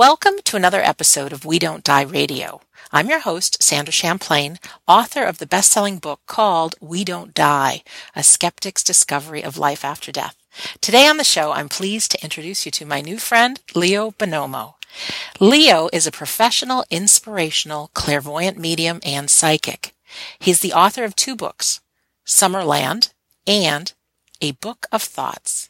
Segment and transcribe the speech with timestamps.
[0.00, 2.62] Welcome to another episode of We Don't Die Radio.
[2.90, 4.58] I'm your host, Sandra Champlain,
[4.88, 7.82] author of the best selling book called We Don't Die
[8.16, 10.36] A Skeptic's Discovery of Life After Death.
[10.80, 14.76] Today on the show, I'm pleased to introduce you to my new friend, Leo Bonomo.
[15.38, 19.94] Leo is a professional, inspirational, clairvoyant medium and psychic.
[20.38, 21.82] He's the author of two books,
[22.24, 23.12] Summerland
[23.46, 23.92] and
[24.40, 25.69] A Book of Thoughts.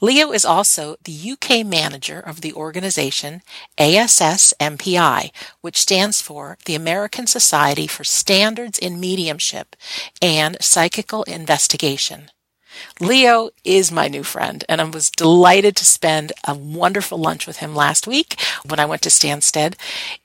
[0.00, 3.42] Leo is also the UK manager of the organization
[3.78, 9.76] ASS-MPI, which stands for the American Society for Standards in Mediumship
[10.20, 12.30] and Psychical Investigation.
[13.00, 17.58] Leo is my new friend, and I was delighted to spend a wonderful lunch with
[17.58, 19.74] him last week when I went to Stansted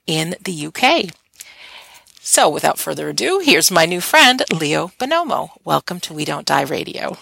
[0.05, 1.11] in the UK.
[2.19, 5.51] So, without further ado, here's my new friend, Leo Bonomo.
[5.63, 7.17] Welcome to We Don't Die Radio.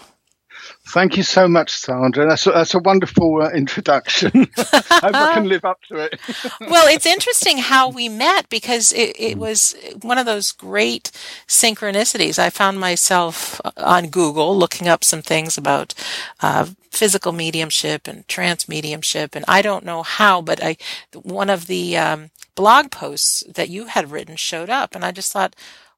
[0.88, 2.28] Thank you so much, Sandra.
[2.28, 4.30] That's a, that's a wonderful uh, introduction.
[4.56, 4.62] I
[5.02, 6.20] hope I can live up to it.
[6.60, 11.10] well, it's interesting how we met because it, it, was one of those great
[11.48, 12.38] synchronicities.
[12.38, 15.92] I found myself on Google looking up some things about
[16.40, 20.76] uh, physical mediumship and trance mediumship, and I don't know how, but I
[21.12, 25.32] one of the um, blog posts that you had written showed up, and I just
[25.32, 25.56] thought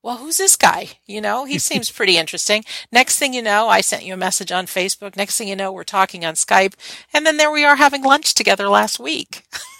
[0.09, 0.89] well, who's this guy?
[1.05, 2.65] You know, he seems pretty interesting.
[2.91, 5.17] Next thing you know, I sent you a message on Facebook.
[5.19, 6.73] Next thing you know, we're talking on Skype.
[7.13, 9.43] And then there we are having lunch together last week.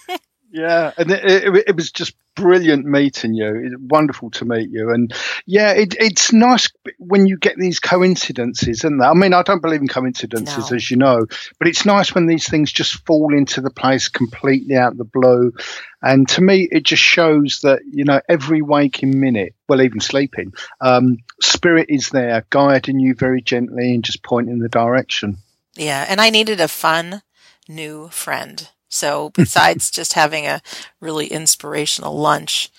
[0.51, 0.91] yeah.
[0.97, 3.61] And it, it, it, was just brilliant meeting you.
[3.65, 4.89] It's wonderful to meet you.
[4.89, 5.13] And
[5.45, 9.01] yeah, it, it's nice when you get these coincidences, isn't?
[9.01, 10.75] I mean, I don't believe in coincidences, no.
[10.75, 11.25] as you know,
[11.59, 15.03] but it's nice when these things just fall into the place completely out of the
[15.03, 15.53] blue.
[16.01, 20.53] And to me, it just shows that, you know, every waking minute, well, even sleeping,
[20.81, 25.37] um, spirit is there guiding you very gently and just pointing the direction.
[25.75, 26.05] Yeah.
[26.07, 27.21] And I needed a fun
[27.67, 30.61] new friend so besides just having a
[30.99, 32.69] really inspirational lunch,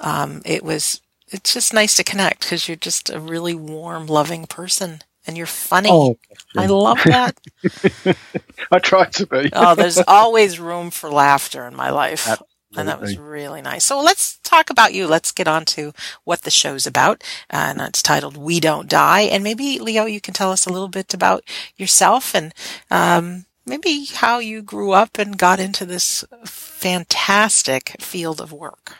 [0.00, 4.46] um, it was it's just nice to connect because you're just a really warm, loving
[4.46, 5.88] person and you're funny.
[5.90, 6.18] Oh,
[6.56, 7.38] I love that.
[8.72, 9.50] I try to be.
[9.52, 12.26] oh, there's always room for laughter in my life.
[12.26, 12.46] Absolutely.
[12.76, 13.84] And that was really nice.
[13.84, 15.08] So let's talk about you.
[15.08, 15.92] Let's get on to
[16.22, 17.24] what the show's about.
[17.48, 19.22] and it's titled We Don't Die.
[19.22, 21.42] And maybe, Leo, you can tell us a little bit about
[21.76, 22.54] yourself and
[22.88, 28.96] um, maybe how you grew up and got into this fantastic field of work.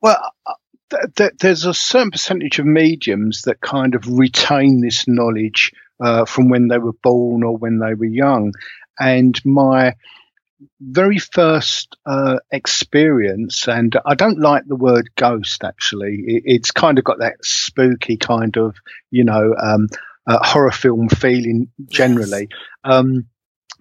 [0.00, 0.52] Well, uh,
[0.90, 6.24] th- th- there's a certain percentage of mediums that kind of retain this knowledge uh,
[6.24, 8.52] from when they were born or when they were young.
[8.98, 9.94] And my
[10.80, 16.98] very first uh, experience, and I don't like the word ghost actually, it, it's kind
[16.98, 18.76] of got that spooky kind of,
[19.10, 19.88] you know, um,
[20.26, 22.48] uh, horror film feeling generally.
[22.50, 22.58] Yes.
[22.84, 23.26] Um,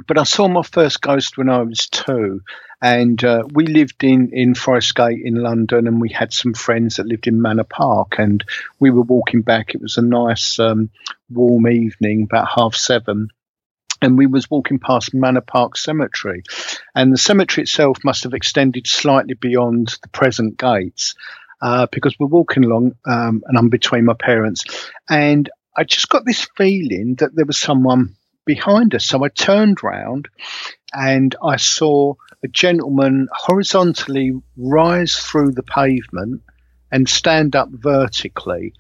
[0.07, 2.41] but I saw my first ghost when I was two,
[2.81, 6.95] and uh, we lived in in Forest Gate in London, and we had some friends
[6.95, 8.43] that lived in Manor Park, and
[8.79, 9.73] we were walking back.
[9.73, 10.89] It was a nice um,
[11.29, 13.29] warm evening, about half seven.
[14.01, 16.43] And we was walking past Manor Park Cemetery,
[16.93, 21.15] and the cemetery itself must have extended slightly beyond the present gates,
[21.61, 24.65] uh, because we're walking along, um, and I'm between my parents,
[25.09, 29.05] and I just got this feeling that there was someone behind us.
[29.05, 30.27] So I turned round
[30.93, 32.13] and I saw
[32.43, 36.41] a gentleman horizontally rise through the pavement
[36.91, 38.73] and stand up vertically.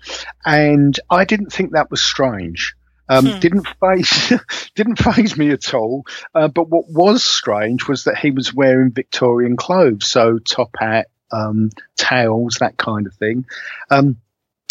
[0.45, 2.75] And I didn't think that was strange.
[3.07, 3.39] Um, hmm.
[3.39, 4.33] Didn't phase
[4.75, 6.05] didn't phase me at all.
[6.33, 11.07] Uh, but what was strange was that he was wearing Victorian clothes, so top hat,
[11.31, 13.45] um, tails, that kind of thing.
[13.91, 14.17] Um,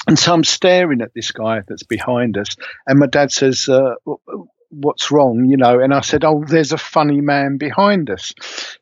[0.07, 2.57] and so I'm staring at this guy that's behind us,
[2.87, 3.95] and my dad says, uh,
[4.81, 5.81] what's wrong, you know.
[5.81, 8.33] And I said, oh, there's a funny man behind us.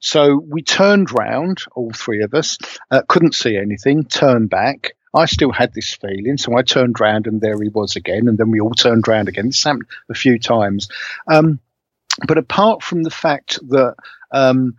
[0.01, 2.59] So we turned round, all three of us,
[2.91, 4.93] uh, couldn't see anything, turned back.
[5.15, 8.39] I still had this feeling, so I turned round and there he was again, and
[8.39, 9.47] then we all turned round again.
[9.47, 10.89] This happened a few times.
[11.27, 11.61] Um,
[12.27, 13.97] but apart from the fact that
[14.33, 14.77] um,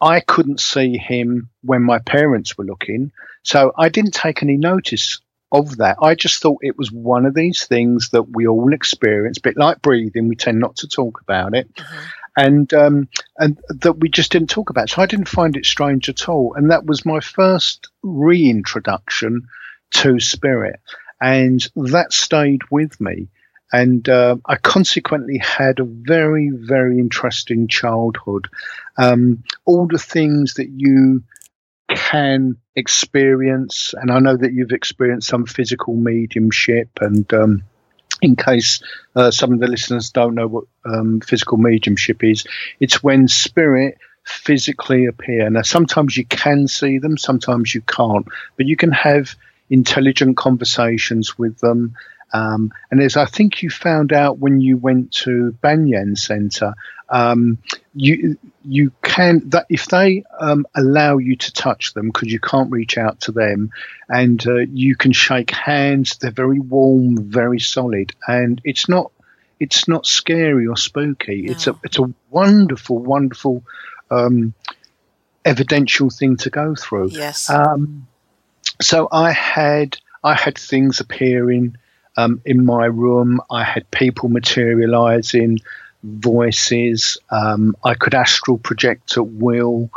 [0.00, 3.12] I couldn't see him when my parents were looking,
[3.42, 5.20] so I didn't take any notice
[5.52, 5.98] of that.
[6.02, 9.56] I just thought it was one of these things that we all experience, a bit
[9.56, 10.28] like breathing.
[10.28, 11.72] We tend not to talk about it.
[11.74, 11.98] Mm-hmm.
[12.34, 14.88] And um, and that we just didn't talk about.
[14.88, 16.54] So I didn't find it strange at all.
[16.56, 19.48] And that was my first reintroduction
[19.96, 20.80] to spirit,
[21.20, 23.28] and that stayed with me.
[23.70, 28.48] And uh, I consequently had a very, very interesting childhood.
[28.96, 31.22] Um, all the things that you
[31.94, 37.62] can experience, and I know that you've experienced some physical mediumship, and um,
[38.20, 38.82] in case
[39.16, 42.44] uh, some of the listeners don't know what um, physical mediumship is,
[42.80, 45.50] it's when spirit physically appear.
[45.50, 49.34] Now, sometimes you can see them, sometimes you can't, but you can have
[49.70, 51.94] intelligent conversations with them.
[52.32, 56.74] Um, and as I think you found out when you went to Banyan Center,
[57.12, 57.58] um,
[57.94, 62.70] you you can that if they um, allow you to touch them because you can't
[62.72, 63.70] reach out to them,
[64.08, 66.16] and uh, you can shake hands.
[66.16, 69.12] They're very warm, very solid, and it's not
[69.60, 71.42] it's not scary or spooky.
[71.42, 71.52] No.
[71.52, 73.62] It's a it's a wonderful, wonderful
[74.10, 74.54] um,
[75.44, 77.10] evidential thing to go through.
[77.10, 77.50] Yes.
[77.50, 78.06] Um,
[78.80, 81.76] so I had I had things appearing
[82.16, 83.40] um, in my room.
[83.50, 85.60] I had people materializing,
[86.02, 87.18] voices.
[87.30, 89.90] Um, I could astral project at will.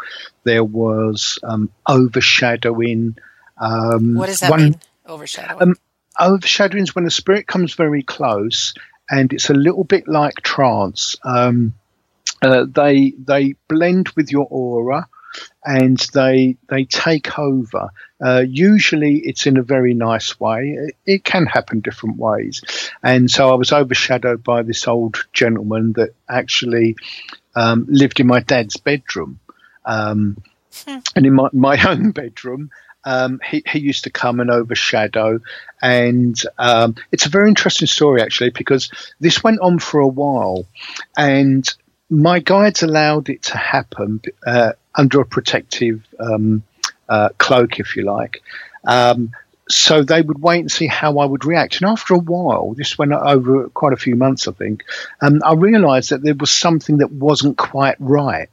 [0.43, 3.17] There was um, overshadowing.
[3.57, 4.79] Um, what does that one, mean?
[5.05, 5.61] Overshadowing.
[5.61, 5.75] Um,
[6.19, 8.73] overshadowing is when a spirit comes very close,
[9.09, 11.15] and it's a little bit like trance.
[11.23, 11.73] Um,
[12.41, 15.07] uh, they they blend with your aura
[15.65, 17.89] and they they take over.
[18.23, 20.77] Uh, usually, it's in a very nice way.
[20.77, 22.61] It, it, can happen different ways,
[23.03, 26.95] and so I was overshadowed by this old gentleman that actually
[27.55, 29.39] um, lived in my dad's bedroom,
[29.85, 30.37] um,
[30.85, 30.99] hmm.
[31.15, 32.69] and in my my own bedroom.
[33.07, 35.39] Um, he, he used to come and overshadow,
[35.79, 38.89] and um, it's a very interesting story actually because
[39.19, 40.65] this went on for a while,
[41.15, 41.71] and
[42.09, 46.63] my guides allowed it to happen uh, under a protective um,
[47.09, 48.41] uh, cloak, if you like.
[48.85, 49.31] Um,
[49.67, 51.81] so they would wait and see how I would react.
[51.81, 54.83] And after a while, this went over quite a few months, I think,
[55.21, 58.49] um, I realized that there was something that wasn't quite right.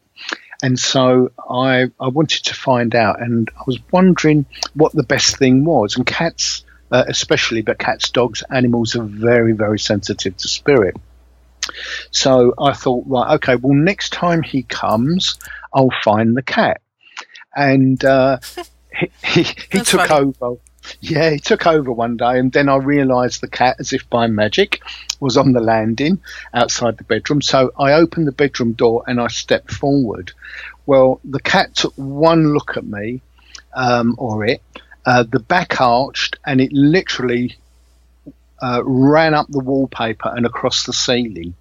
[0.62, 5.36] And so I, I wanted to find out, and I was wondering what the best
[5.36, 5.96] thing was.
[5.96, 10.96] And cats, uh, especially, but cats, dogs, animals are very, very sensitive to spirit.
[12.10, 15.38] So I thought, right, okay, well, next time he comes,
[15.72, 16.80] I'll find the cat.
[17.54, 18.38] And uh,
[19.24, 20.32] he, he, he took funny.
[20.40, 20.58] over.
[21.00, 24.26] Yeah, he took over one day, and then I realised the cat, as if by
[24.26, 24.82] magic,
[25.20, 26.20] was on the landing
[26.54, 27.40] outside the bedroom.
[27.40, 30.32] So I opened the bedroom door and I stepped forward.
[30.86, 33.22] Well, the cat took one look at me,
[33.74, 34.60] um, or it,
[35.06, 37.56] uh, the back arched, and it literally
[38.62, 41.54] uh, ran up the wallpaper and across the ceiling.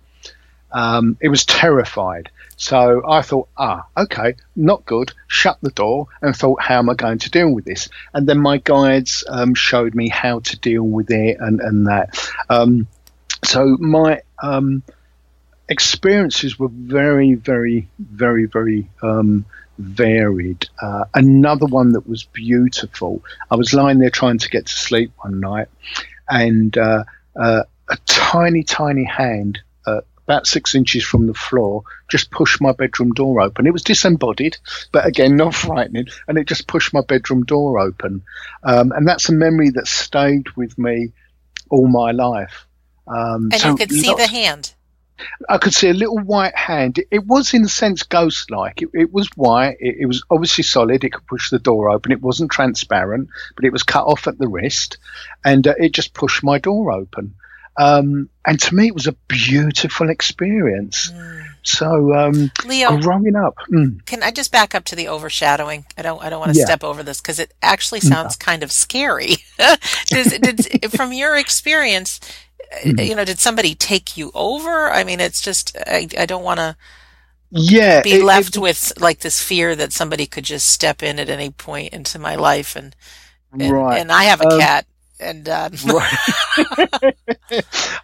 [0.72, 2.30] Um, it was terrified.
[2.56, 5.12] So I thought, ah, okay, not good.
[5.28, 7.90] Shut the door and thought, how am I going to deal with this?
[8.14, 12.32] And then my guides um, showed me how to deal with it and, and that.
[12.50, 12.88] Um,
[13.44, 14.84] so my um,
[15.68, 19.46] experiences were very, very, very, very um,
[19.80, 20.68] varied.
[20.82, 23.24] Uh, another one that was beautiful.
[23.50, 25.68] I was lying there trying to get to sleep one night,
[26.32, 27.04] and uh,
[27.36, 32.72] uh, a tiny, tiny hand uh, about six inches from the floor, just pushed my
[32.72, 33.68] bedroom door open.
[33.68, 34.58] It was disembodied,
[34.92, 36.08] but again, not frightening.
[36.28, 38.24] And it just pushed my bedroom door open.
[38.64, 41.12] Um, and that's a memory that stayed with me
[41.70, 42.66] all my life.
[43.08, 44.74] Um, and so you could see the hand.
[45.50, 46.98] I could see a little white hand.
[46.98, 48.82] It, it was, in a sense, ghost-like.
[48.82, 49.78] It, it was white.
[49.80, 51.04] It, it, was obviously solid.
[51.04, 52.12] It could push the door open.
[52.12, 54.98] It wasn't transparent, but it was cut off at the wrist,
[55.44, 57.36] and uh, it just pushed my door open.
[57.78, 61.12] Um, and to me, it was a beautiful experience.
[61.12, 61.46] Mm.
[61.64, 64.04] So, um, Leo, growing up, mm.
[64.06, 65.86] can I just back up to the overshadowing?
[65.98, 66.66] I don't, I don't want to yeah.
[66.66, 68.44] step over this because it actually sounds no.
[68.46, 69.38] kind of scary.
[70.08, 72.20] Does, did, from your experience,
[72.84, 73.08] mm.
[73.08, 74.90] you know, did somebody take you over?
[74.90, 76.76] I mean, it's just, I, I don't want to.
[77.54, 81.20] Yeah, be it, left it, with like this fear that somebody could just step in
[81.20, 82.96] at any point into my life and
[83.52, 84.00] and, right.
[84.00, 84.86] and I have a um, cat
[85.22, 85.74] and um...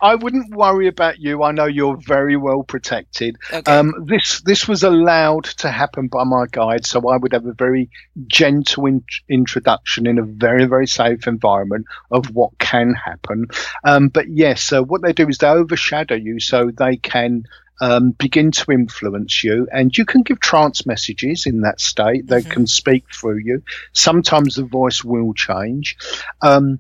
[0.02, 1.44] I wouldn't worry about you.
[1.44, 3.38] I know you're very well protected.
[3.52, 3.72] Okay.
[3.72, 7.54] Um, this this was allowed to happen by my guide, so I would have a
[7.54, 7.90] very
[8.28, 13.48] gentle in- introduction in a very very safe environment of what can happen.
[13.84, 17.44] Um, but yes, uh, what they do is they overshadow you, so they can
[17.80, 22.28] um, begin to influence you, and you can give trance messages in that state.
[22.28, 22.52] They mm-hmm.
[22.52, 23.64] can speak through you.
[23.94, 25.98] Sometimes the voice will change.
[26.42, 26.80] Um,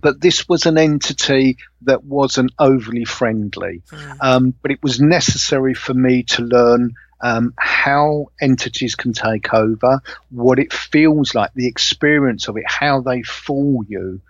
[0.00, 3.82] but this was an entity that wasn't overly friendly.
[3.90, 4.16] Mm.
[4.20, 10.00] Um, but it was necessary for me to learn um, how entities can take over,
[10.30, 14.20] what it feels like, the experience of it, how they fool you.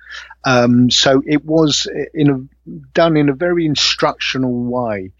[0.44, 5.12] Um, so it was in a, done in a very instructional way,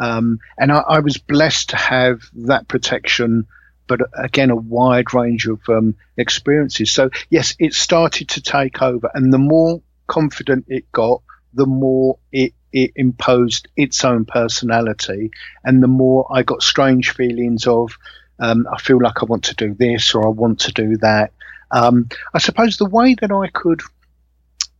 [0.00, 3.46] um, and I, I, was blessed to have that protection.
[3.88, 6.92] But again, a wide range of um, experiences.
[6.92, 11.22] So yes, it started to take over, and the more confident it got,
[11.54, 15.30] the more it, it imposed its own personality,
[15.64, 17.96] and the more I got strange feelings of
[18.40, 21.32] um, I feel like I want to do this or I want to do that.
[21.70, 23.80] Um, I suppose the way that I could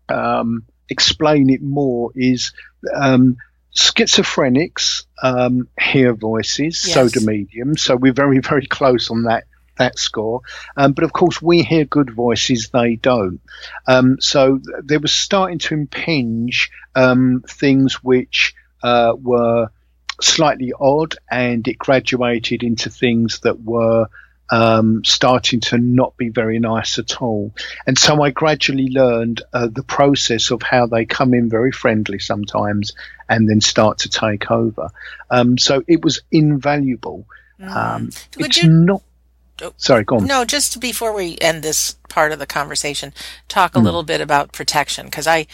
[0.09, 2.53] um, explain it more is
[2.95, 3.37] um,
[3.75, 6.95] schizophrenics um, hear voices, yes.
[6.95, 7.83] so do mediums.
[7.83, 9.45] So we're very, very close on that
[9.79, 10.43] that score.
[10.77, 13.41] Um, but of course, we hear good voices; they don't.
[13.87, 19.71] Um, so there was starting to impinge um, things which uh, were
[20.21, 24.09] slightly odd, and it graduated into things that were
[24.51, 27.53] um, starting to not be very nice at all.
[27.87, 32.19] And so I gradually learned uh, the process of how they come in very friendly
[32.19, 32.93] sometimes
[33.29, 34.89] and then start to take over.
[35.31, 37.27] Um, so it was invaluable.
[37.61, 37.77] Mm.
[37.77, 39.03] Um, it's you, not.
[39.61, 40.27] Oh, sorry, go on.
[40.27, 43.13] No, just before we end this part of the conversation,
[43.49, 43.85] talk a mm.
[43.85, 45.47] little bit about protection because I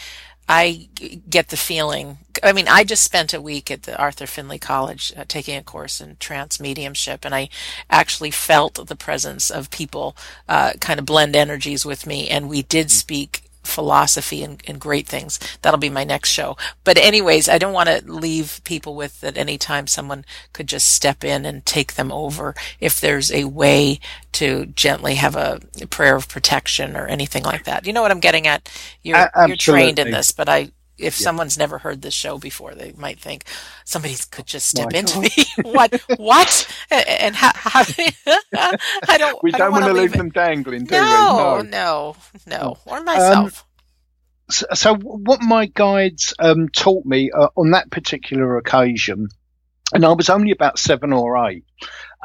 [0.47, 0.89] I
[1.29, 2.19] get the feeling.
[2.43, 5.63] I mean, I just spent a week at the Arthur Findlay College uh, taking a
[5.63, 7.49] course in trance mediumship, and I
[7.89, 10.15] actually felt the presence of people
[10.47, 15.07] uh, kind of blend energies with me, and we did speak philosophy and, and, great
[15.07, 15.39] things.
[15.61, 16.57] That'll be my next show.
[16.83, 21.23] But anyways, I don't want to leave people with that anytime someone could just step
[21.23, 23.99] in and take them over if there's a way
[24.33, 27.87] to gently have a prayer of protection or anything like that.
[27.87, 28.69] You know what I'm getting at?
[29.01, 31.23] You're, you're trained in this, but I, if yeah.
[31.23, 33.43] someone's never heard this show before, they might think
[33.83, 35.23] somebody could just step My into God.
[35.23, 35.45] me.
[35.71, 36.01] what?
[36.17, 36.77] What?
[36.91, 37.51] And how?
[37.53, 37.83] how
[39.07, 39.41] I don't.
[39.43, 40.17] We don't, don't want to leave it.
[40.17, 41.69] them dangling, do no, we?
[41.69, 42.15] No, no,
[42.47, 43.59] no, or myself.
[43.59, 49.27] Um, so, so, what my guides um, taught me uh, on that particular occasion,
[49.93, 51.65] and I was only about seven or eight.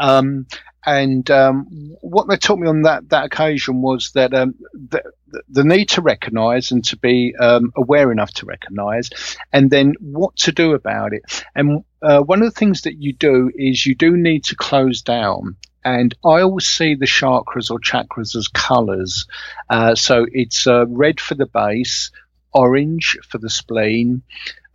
[0.00, 0.47] Um,
[0.87, 1.66] and um,
[2.00, 5.02] what they taught me on that, that occasion was that um, the,
[5.50, 9.11] the, need to recognise and to be um, aware enough to recognise,
[9.52, 11.45] and then what to do about it.
[11.54, 15.02] And uh, one of the things that you do is you do need to close
[15.02, 15.57] down.
[15.85, 19.26] And I always see the chakras or chakras as colours.
[19.69, 22.11] Uh, so it's uh, red for the base,
[22.52, 24.23] orange for the spleen,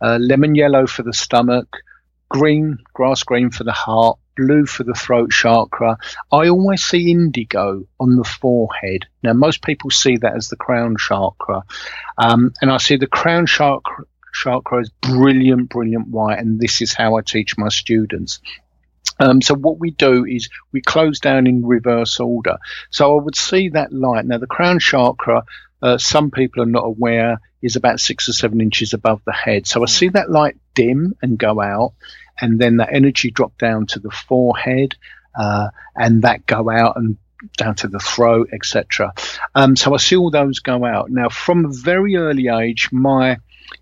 [0.00, 1.68] uh, lemon yellow for the stomach,
[2.28, 5.98] green, grass green for the heart, blue for the throat chakra.
[6.30, 9.06] I always see indigo on the forehead.
[9.22, 11.62] Now, most people see that as the crown chakra.
[12.18, 16.38] Um, and I see the crown chakra, chakra as brilliant, brilliant white.
[16.38, 18.40] And this is how I teach my students.
[19.18, 22.58] Um, so what we do is we close down in reverse order.
[22.90, 24.26] So I would see that light.
[24.26, 25.44] Now the crown chakra,
[25.82, 29.66] uh, some people are not aware, is about six or seven inches above the head.
[29.66, 31.94] So I see that light dim and go out
[32.40, 34.96] and then that energy drop down to the forehead,
[35.38, 37.16] uh, and that go out and
[37.56, 39.12] down to the throat, etc.
[39.54, 41.10] Um, so I see all those go out.
[41.10, 43.38] Now, from a very early age, my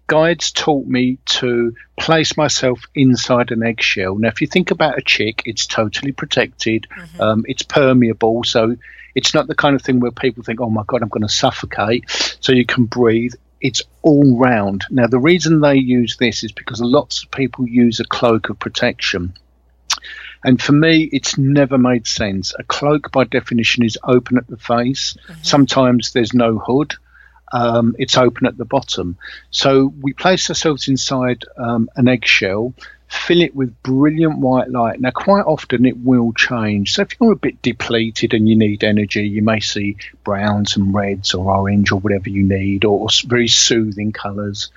[0.07, 4.17] guides taught me to place myself inside an eggshell.
[4.17, 7.21] Now, if you think about a chick, it's totally protected, mm-hmm.
[7.21, 8.77] um, it's permeable, so
[9.15, 11.29] it's not the kind of thing where people think, oh my God, I'm going to
[11.29, 12.11] suffocate.
[12.41, 13.35] So you can breathe
[13.65, 14.85] it's all round.
[14.91, 18.59] Now, the reason they use this is because lots of people use a cloak of
[18.59, 19.33] protection.
[20.45, 22.53] And for me, it's never made sense.
[22.59, 25.17] A cloak, by definition, is open at the face.
[25.29, 25.43] Mm-hmm.
[25.43, 26.95] Sometimes there's no hood.
[27.55, 29.17] Um, it's open at the bottom.
[29.51, 32.75] So we place ourselves inside um, an eggshell
[33.09, 35.01] fill it with brilliant white light.
[35.01, 36.93] Now, quite often it will change.
[36.93, 40.95] So, if you're a bit depleted and you need energy, you may see browns and
[40.95, 44.71] reds or orange or whatever you need, or, very soothing colours.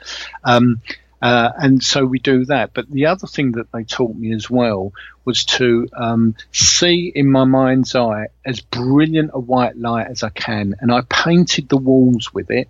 [0.43, 0.81] Um,
[1.21, 2.73] uh, and so we do that.
[2.73, 4.93] But the other thing that they taught me as well
[5.25, 10.29] was to um, see in my mind's eye as brilliant a white light as I
[10.29, 10.75] can.
[10.79, 12.69] And I painted the walls with it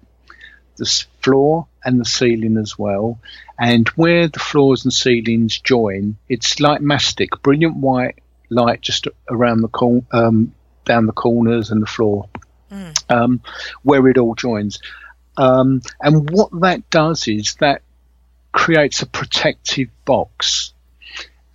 [0.77, 3.19] the floor and the ceiling as well.
[3.59, 8.19] And where the floors and ceilings join, it's like mastic, brilliant white
[8.49, 10.53] light just around the cor- um,
[10.85, 12.29] down the corners and the floor,
[12.71, 12.95] mm.
[13.09, 13.41] um,
[13.83, 14.79] where it all joins.
[15.37, 17.81] Um, and what that does is that
[18.51, 20.73] creates a protective box,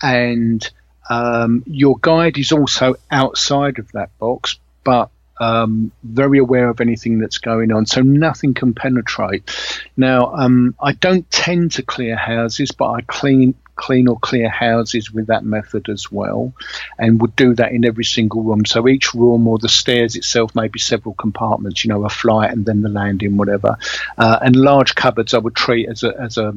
[0.00, 0.68] and
[1.08, 7.18] um, your guide is also outside of that box, but um, very aware of anything
[7.18, 9.50] that's going on, so nothing can penetrate.
[9.96, 15.10] Now, um, I don't tend to clear houses, but I clean clean or clear houses
[15.10, 16.52] with that method as well,
[16.98, 18.64] and would do that in every single room.
[18.64, 22.50] So each room or the stairs itself may be several compartments, you know, a flight
[22.52, 23.78] and then the landing, whatever.
[24.16, 26.52] Uh, and large cupboards I would treat as a as a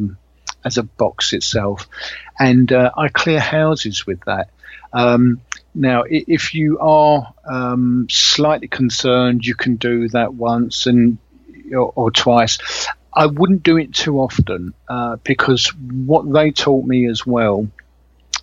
[0.63, 1.87] as a box itself,
[2.39, 4.49] and uh, I clear houses with that.
[4.95, 5.41] Um,
[5.75, 11.17] now, if you are um, slightly concerned, you can do that once and
[11.73, 12.87] or, or twice.
[13.13, 17.67] I wouldn't do it too often uh, because what they taught me as well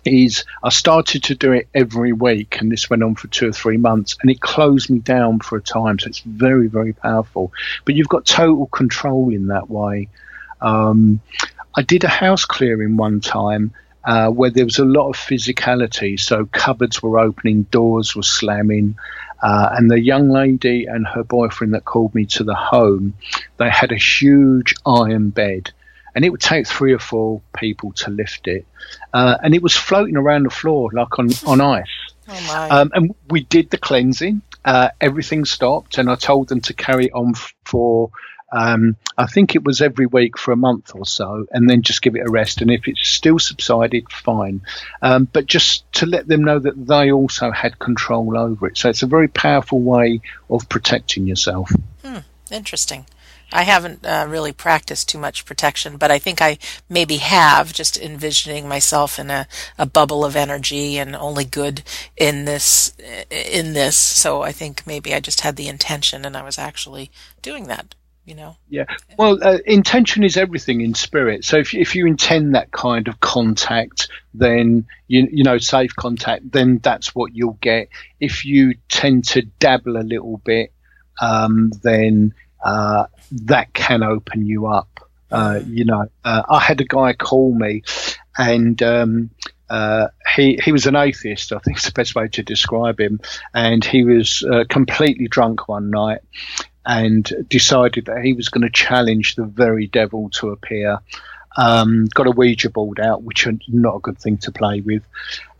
[0.05, 3.51] is I started to do it every week, and this went on for two or
[3.53, 5.97] three months, and it closed me down for a time.
[5.97, 7.51] So it's very, very powerful.
[7.85, 10.09] But you've got total control in that way.
[10.61, 11.21] Um,
[11.75, 13.73] I did a house clearing one time.
[14.05, 18.97] Uh, where there was a lot of physicality, so cupboards were opening, doors were slamming,
[19.41, 23.13] uh, and the young lady and her boyfriend that called me to the home,
[23.57, 25.71] they had a huge iron bed,
[26.15, 28.65] and it would take three or four people to lift it,
[29.13, 31.87] uh, and it was floating around the floor like on on ice.
[32.25, 34.41] Oh um, and we did the cleansing.
[34.63, 37.33] Uh, everything stopped, and I told them to carry on
[37.65, 38.11] for.
[38.53, 42.03] Um, I think it was every week for a month or so, and then just
[42.03, 42.61] give it a rest.
[42.61, 44.61] And if it's still subsided, fine.
[45.01, 48.77] Um, but just to let them know that they also had control over it.
[48.77, 51.71] So it's a very powerful way of protecting yourself.
[52.03, 52.19] Hmm,
[52.51, 53.07] interesting.
[53.51, 56.57] I haven't uh, really practiced too much protection, but I think I
[56.89, 61.83] maybe have just envisioning myself in a, a bubble of energy and only good
[62.17, 62.93] in this
[63.29, 63.95] in this.
[63.95, 67.11] So I think maybe I just had the intention and I was actually
[67.43, 67.93] doing that.
[68.25, 68.55] You know.
[68.69, 68.85] Yeah.
[69.17, 71.43] Well, uh, intention is everything in spirit.
[71.43, 76.51] So if if you intend that kind of contact, then you you know safe contact,
[76.51, 77.89] then that's what you'll get.
[78.21, 80.71] If you tend to dabble a little bit,
[81.21, 85.01] um, then uh, that can open you up.
[85.29, 87.83] Uh, you know, uh, I had a guy call me,
[88.37, 89.31] and um,
[89.69, 91.51] uh, he he was an atheist.
[91.51, 93.19] I think is the best way to describe him.
[93.53, 96.19] And he was uh, completely drunk one night,
[96.85, 100.99] and decided that he was going to challenge the very devil to appear.
[101.55, 105.03] Um, got a Ouija board out, which is not a good thing to play with.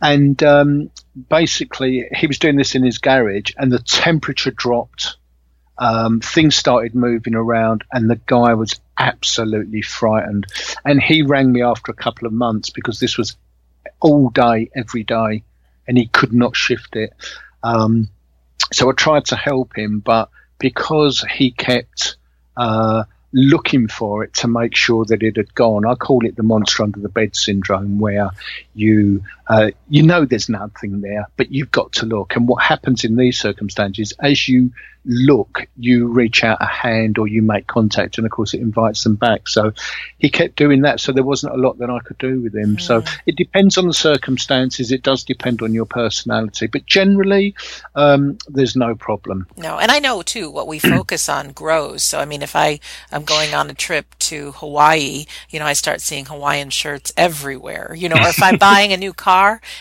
[0.02, 0.90] And um,
[1.28, 5.16] basically, he was doing this in his garage, and the temperature dropped
[5.78, 10.46] um, things started moving around, and the guy was absolutely frightened.
[10.84, 13.36] And he rang me after a couple of months because this was
[14.00, 15.42] all day, every day,
[15.86, 17.12] and he could not shift it.
[17.62, 18.08] Um,
[18.72, 22.16] so I tried to help him, but because he kept
[22.56, 25.84] uh, looking for it to make sure that it had gone.
[25.84, 28.30] I call it the monster under the bed syndrome, where
[28.74, 32.36] you uh, you know there's nothing there, but you've got to look.
[32.36, 34.70] And what happens in these circumstances, as you
[35.04, 39.04] look, you reach out a hand or you make contact, and of course it invites
[39.04, 39.48] them back.
[39.48, 39.72] So
[40.18, 41.00] he kept doing that.
[41.00, 42.76] So there wasn't a lot that I could do with him.
[42.76, 42.80] Mm.
[42.80, 44.92] So it depends on the circumstances.
[44.92, 47.54] It does depend on your personality, but generally
[47.94, 49.46] um, there's no problem.
[49.56, 52.02] No, and I know too what we focus on grows.
[52.02, 52.80] So I mean, if I
[53.12, 57.94] am going on a trip to Hawaii, you know, I start seeing Hawaiian shirts everywhere.
[57.94, 59.33] You know, or if I'm buying a new car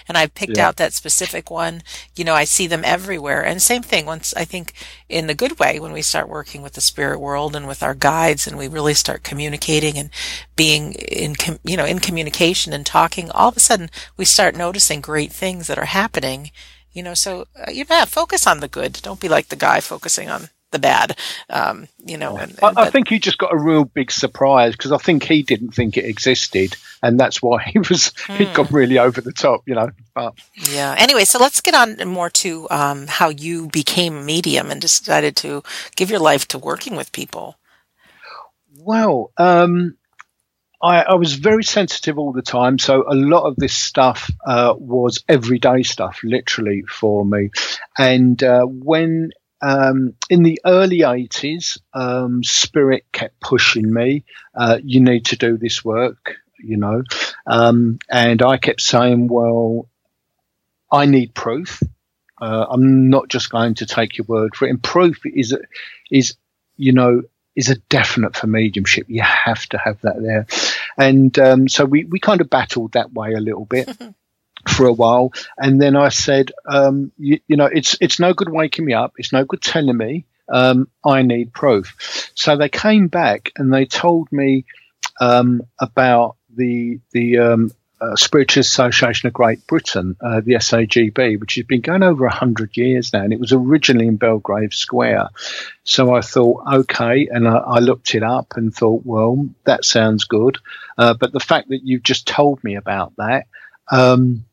[0.07, 0.67] and I've picked yeah.
[0.67, 1.83] out that specific one,
[2.15, 3.45] you know, I see them everywhere.
[3.45, 4.73] And same thing once I think
[5.09, 7.93] in the good way when we start working with the spirit world and with our
[7.93, 10.09] guides and we really start communicating and
[10.55, 14.55] being in com- you know in communication and talking all of a sudden we start
[14.55, 16.51] noticing great things that are happening
[16.91, 20.29] you know so uh, yeah focus on the good don't be like the guy focusing
[20.29, 21.17] on the bad.
[21.49, 24.73] Um, you know, and, and, I, I, think he just got a real big surprise
[24.73, 28.33] because I think he didn't think it existed, and that's why he was hmm.
[28.33, 29.61] he got really over the top.
[29.65, 30.95] You know, but yeah.
[30.97, 35.37] Anyway, so let's get on more to um, how you became a medium and decided
[35.37, 35.63] to
[35.95, 37.55] give your life to working with people.
[38.77, 39.95] Well, um,
[40.83, 44.73] I, I, was very sensitive all the time, so a lot of this stuff uh,
[44.77, 47.51] was everyday stuff, literally for me.
[47.97, 49.31] And uh, when
[49.63, 55.57] um, in the early 80s, um, Spirit kept pushing me, uh, you need to do
[55.57, 57.03] this work, you know.
[57.47, 59.87] Um, and I kept saying, well,
[60.91, 61.81] I need proof.
[62.41, 64.71] Uh, I'm not just going to take your word for it.
[64.71, 65.55] And proof is,
[66.11, 66.35] is,
[66.75, 67.21] you know,
[67.55, 69.05] is a definite for mediumship.
[69.07, 70.45] You have to have that there.
[70.97, 73.97] And um, so we, we kind of battled that way a little bit.
[74.67, 78.49] for a while, and then I said, um, you, you, know, it's it's no good
[78.49, 79.13] waking me up.
[79.17, 80.25] It's no good telling me.
[80.49, 82.31] Um, I need proof.
[82.35, 84.65] So they came back and they told me
[85.19, 87.71] um, about the the um,
[88.03, 92.75] uh, Spiritual Association of Great Britain, uh, the SAGB, which has been going over hundred
[92.75, 95.29] years now, and it was originally in Belgrave Square.
[95.83, 100.25] So I thought, okay, and I, I looked it up and thought, well, that sounds
[100.25, 100.57] good.
[100.97, 103.47] Uh, but the fact that you've just told me about that.
[103.91, 104.45] Um,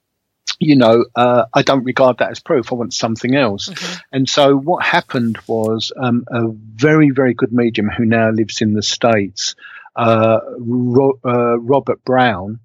[0.58, 2.70] you know, uh, I don't regard that as proof.
[2.70, 3.68] I want something else.
[3.68, 3.96] Mm-hmm.
[4.12, 8.74] And so what happened was um, a very, very good medium who now lives in
[8.74, 9.54] the States,
[9.96, 12.60] uh, Ro- uh, Robert Brown,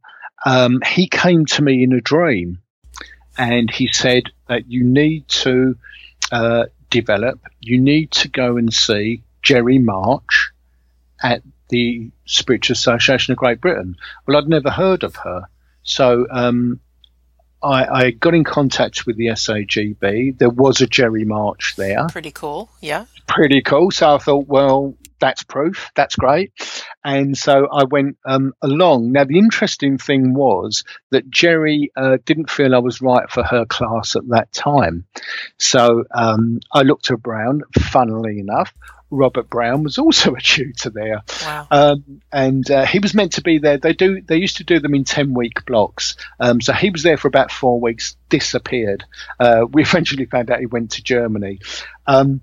[0.46, 2.60] um, he came to me in a dream
[3.38, 5.76] and he said that you need to
[6.32, 10.52] uh, develop, you need to go and see Jerry March
[11.22, 13.96] at the Spiritual Association of Great Britain.
[14.28, 15.48] Well, I'd never heard of her.
[15.86, 16.82] So um,
[17.64, 20.38] I, I, got in contact with the SAGB.
[20.38, 22.08] There was a Jerry March there.
[22.10, 23.06] Pretty cool, yeah.
[23.28, 23.92] Pretty cool.
[23.92, 25.92] So I thought, well, that's proof.
[25.96, 26.52] That's great.
[27.04, 29.12] And so I went um, along.
[29.12, 33.66] Now, the interesting thing was that Jerry uh, didn't feel I was right for her
[33.66, 35.06] class at that time.
[35.58, 38.74] So um, I looked around, funnily enough.
[39.16, 41.68] Robert Brown was also a tutor there, wow.
[41.72, 43.78] um, and uh, he was meant to be there.
[43.78, 44.22] They do.
[44.22, 46.16] They used to do them in ten week blocks.
[46.40, 48.16] Um, so he was there for about four weeks.
[48.30, 49.06] Disappeared.
[49.40, 51.60] Uh, we eventually found out he went to Germany.
[52.08, 52.42] Um,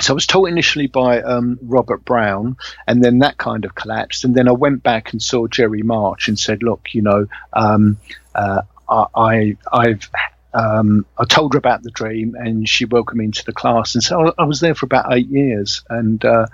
[0.00, 4.24] so I was taught initially by um, Robert Brown, and then that kind of collapsed.
[4.24, 7.98] And then I went back and saw Jerry March and said, "Look, you know, um,
[8.34, 10.08] uh, I, I've
[10.54, 13.94] um, I told her about the dream, and she welcomed me into the class.
[13.94, 16.46] And so I was there for about eight years, and uh,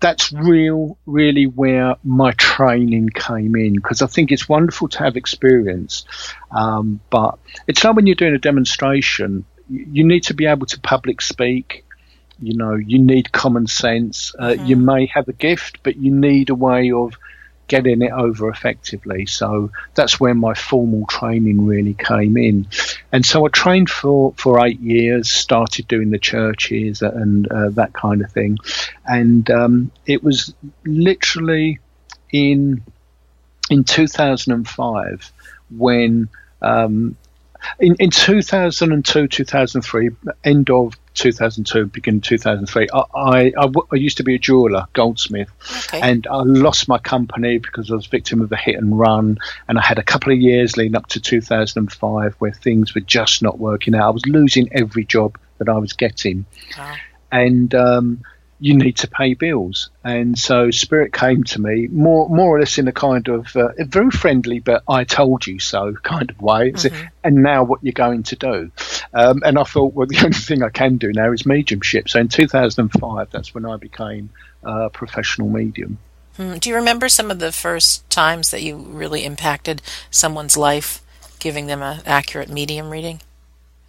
[0.00, 3.74] that's real, really where my training came in.
[3.74, 6.04] Because I think it's wonderful to have experience,
[6.50, 10.80] um, but it's like when you're doing a demonstration, you need to be able to
[10.80, 11.84] public speak
[12.38, 14.34] you know, you need common sense.
[14.38, 14.66] Uh, mm-hmm.
[14.66, 17.14] You may have a gift, but you need a way of
[17.68, 19.26] getting it over effectively.
[19.26, 22.68] So that's where my formal training really came in.
[23.12, 27.92] And so I trained for, for eight years, started doing the churches and uh, that
[27.92, 28.58] kind of thing.
[29.04, 31.80] And um, it was literally
[32.32, 32.82] in
[33.68, 35.32] in 2005
[35.76, 36.28] when
[36.62, 37.16] um,
[37.80, 40.10] in, in 2002 2003
[40.44, 42.88] end of 2002, beginning 2003.
[42.92, 45.50] I, I, I, I, used to be a jeweler, goldsmith,
[45.88, 46.00] okay.
[46.00, 49.38] and I lost my company because I was victim of a hit and run.
[49.68, 53.42] And I had a couple of years leading up to 2005 where things were just
[53.42, 54.06] not working out.
[54.06, 56.46] I was losing every job that I was getting.
[56.76, 56.94] Wow.
[57.32, 58.22] And um,
[58.58, 59.90] you need to pay bills.
[60.02, 63.68] And so Spirit came to me more, more or less in a kind of uh,
[63.78, 66.72] a very friendly, but I told you so kind of way.
[66.72, 67.06] Mm-hmm.
[67.24, 68.70] And now what you're going to do?
[69.12, 72.08] Um, and I thought, well, the only thing I can do now is mediumship.
[72.08, 74.30] So in 2005, that's when I became
[74.62, 75.98] a professional medium.
[76.36, 76.56] Hmm.
[76.58, 81.02] Do you remember some of the first times that you really impacted someone's life,
[81.38, 83.20] giving them an accurate medium reading?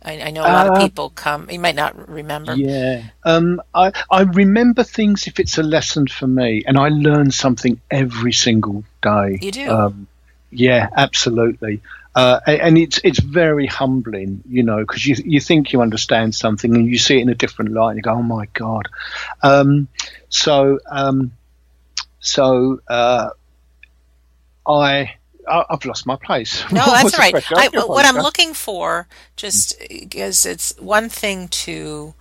[0.04, 1.50] I, I know a lot uh, of people come.
[1.50, 2.56] You might not remember.
[2.56, 7.32] Yeah, um, I I remember things if it's a lesson for me, and I learn
[7.32, 9.40] something every single day.
[9.42, 9.70] You do.
[9.70, 10.08] Um,
[10.52, 11.82] yeah, absolutely.
[12.16, 16.74] Uh, and it's it's very humbling, you know, because you you think you understand something
[16.76, 18.88] and you see it in a different light, and you go, "Oh my god!"
[19.44, 19.88] Um,
[20.30, 21.32] so um,
[22.20, 23.30] so uh,
[24.68, 25.17] I
[25.48, 26.64] I've lost my place.
[26.72, 27.36] No, that's right.
[27.52, 32.14] I, what I'm looking for, just because it's one thing to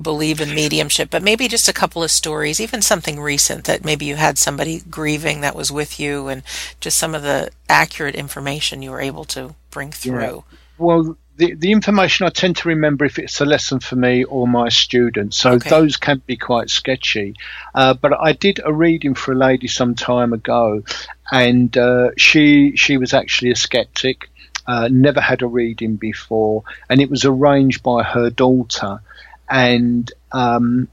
[0.00, 4.04] believe in mediumship, but maybe just a couple of stories, even something recent that maybe
[4.04, 6.42] you had somebody grieving that was with you, and
[6.80, 10.44] just some of the accurate information you were able to bring through.
[10.50, 10.58] Yeah.
[10.78, 14.48] Well, the, the information I tend to remember if it's a lesson for me or
[14.48, 15.36] my students.
[15.36, 15.68] So okay.
[15.68, 17.34] those can be quite sketchy.
[17.74, 20.82] Uh, but I did a reading for a lady some time ago,
[21.30, 24.30] and uh, she she was actually a skeptic.
[24.66, 29.00] Uh, never had a reading before, and it was arranged by her daughter.
[29.48, 30.88] And um,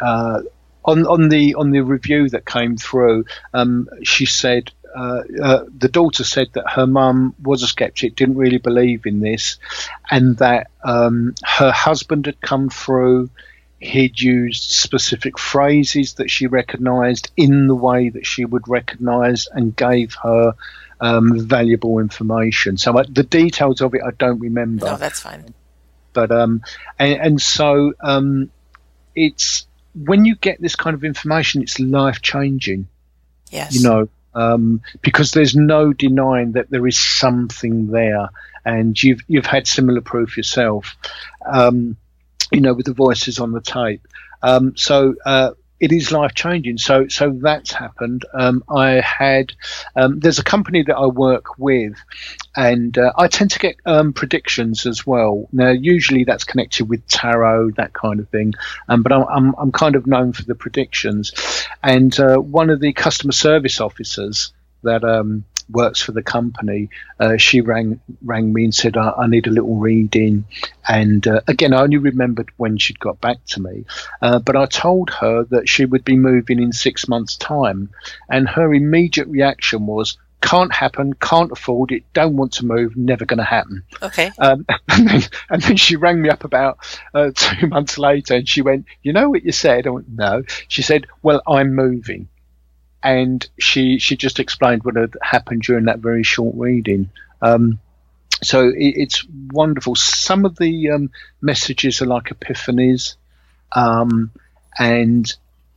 [0.00, 0.42] uh,
[0.84, 5.88] on on the on the review that came through, um, she said uh, uh, the
[5.88, 9.58] daughter said that her mum was a skeptic, didn't really believe in this,
[10.10, 13.28] and that um, her husband had come through.
[13.78, 19.76] He'd used specific phrases that she recognised in the way that she would recognise and
[19.76, 20.54] gave her
[20.98, 22.78] um, valuable information.
[22.78, 24.86] So uh, the details of it I don't remember.
[24.86, 25.52] No, that's fine.
[26.14, 26.62] But um,
[26.98, 28.50] and, and so um,
[29.14, 32.88] it's when you get this kind of information, it's life changing.
[33.50, 33.74] Yes.
[33.74, 38.28] You know, um, because there's no denying that there is something there,
[38.64, 40.94] and you've you've had similar proof yourself,
[41.50, 41.96] um,
[42.52, 44.06] you know, with the voices on the tape.
[44.42, 46.78] Um, so uh, it is life changing.
[46.78, 48.24] So so that's happened.
[48.32, 49.52] Um, I had
[49.94, 51.96] um, there's a company that I work with,
[52.54, 55.48] and uh, I tend to get um, predictions as well.
[55.52, 58.54] Now usually that's connected with tarot that kind of thing,
[58.88, 61.32] um, but I'm, I'm, I'm kind of known for the predictions.
[61.82, 67.36] And uh, one of the customer service officers that um, works for the company, uh,
[67.36, 70.44] she rang rang me and said, I, I need a little reading.
[70.88, 73.84] And uh, again, I only remembered when she'd got back to me,
[74.22, 77.90] uh, but I told her that she would be moving in six months' time.
[78.28, 83.24] And her immediate reaction was, can't happen, can't afford it, don't want to move, never
[83.24, 83.82] going to happen.
[84.02, 84.30] Okay.
[84.38, 86.78] Um, and, then, and, then, she rang me up about
[87.14, 89.86] uh, two months later and she went, You know what you said?
[89.86, 90.42] I went, No.
[90.68, 92.28] She said, Well, I'm moving
[93.02, 97.10] and she she just explained what had happened during that very short reading.
[97.42, 97.78] Um,
[98.42, 99.94] so it, it's wonderful.
[99.94, 103.16] Some of the um, messages are like epiphanies,
[103.72, 104.30] um,
[104.78, 105.32] and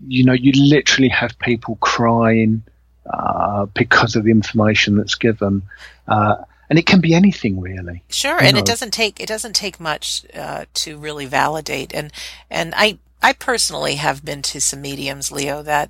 [0.07, 2.63] you know, you literally have people crying
[3.11, 5.63] uh, because of the information that's given.
[6.07, 6.37] Uh,
[6.69, 8.03] and it can be anything really.
[8.09, 8.59] Sure, and know.
[8.59, 11.93] it doesn't take it doesn't take much uh, to really validate.
[11.93, 12.11] And
[12.49, 15.89] and I I personally have been to some mediums, Leo, that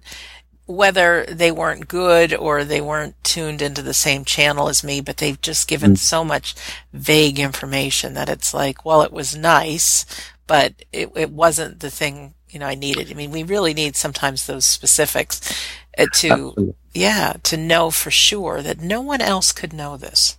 [0.70, 5.18] whether they weren't good or they weren't tuned into the same channel as me, but
[5.18, 5.98] they've just given mm.
[5.98, 6.54] so much
[6.94, 10.06] vague information that it's like, well, it was nice,
[10.46, 13.10] but it, it wasn't the thing you know I needed.
[13.10, 15.40] I mean, we really need sometimes those specifics
[15.98, 16.76] uh, to Absolutely.
[16.94, 20.38] yeah to know for sure that no one else could know this.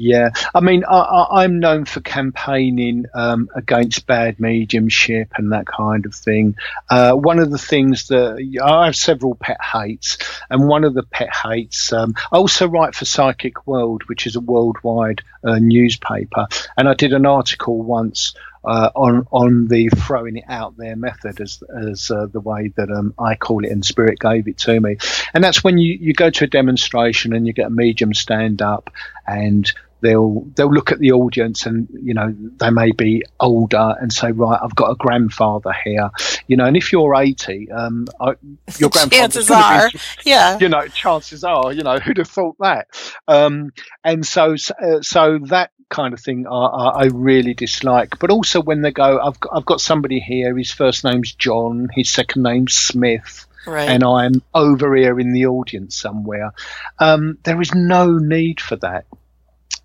[0.00, 6.06] Yeah, I mean, I, am known for campaigning um, against bad mediumship and that kind
[6.06, 6.54] of thing.
[6.88, 10.18] Uh, one of the things that I have several pet hates,
[10.50, 14.36] and one of the pet hates, um, I also write for Psychic World, which is
[14.36, 18.34] a worldwide uh, newspaper, and I did an article once
[18.64, 22.90] uh, on on the throwing it out there method as as uh, the way that
[22.90, 24.98] um, I call it and Spirit gave it to me,
[25.34, 28.62] and that's when you, you go to a demonstration and you get a medium stand
[28.62, 28.90] up
[29.26, 34.12] and they'll they'll look at the audience and you know they may be older and
[34.12, 36.10] say right I've got a grandfather here
[36.46, 38.34] you know and if you're 80 um I,
[38.78, 42.88] your chances are be, yeah you know chances are you know who'd have thought that
[43.26, 43.72] um
[44.04, 48.82] and so uh, so that kind of thing I, I, really dislike but also when
[48.82, 52.74] they go I've got, I've got somebody here his first name's John his second name's
[52.74, 53.88] Smith Right.
[53.90, 56.52] and I'm over here in the audience somewhere.
[56.98, 59.04] Um, there is no need for that.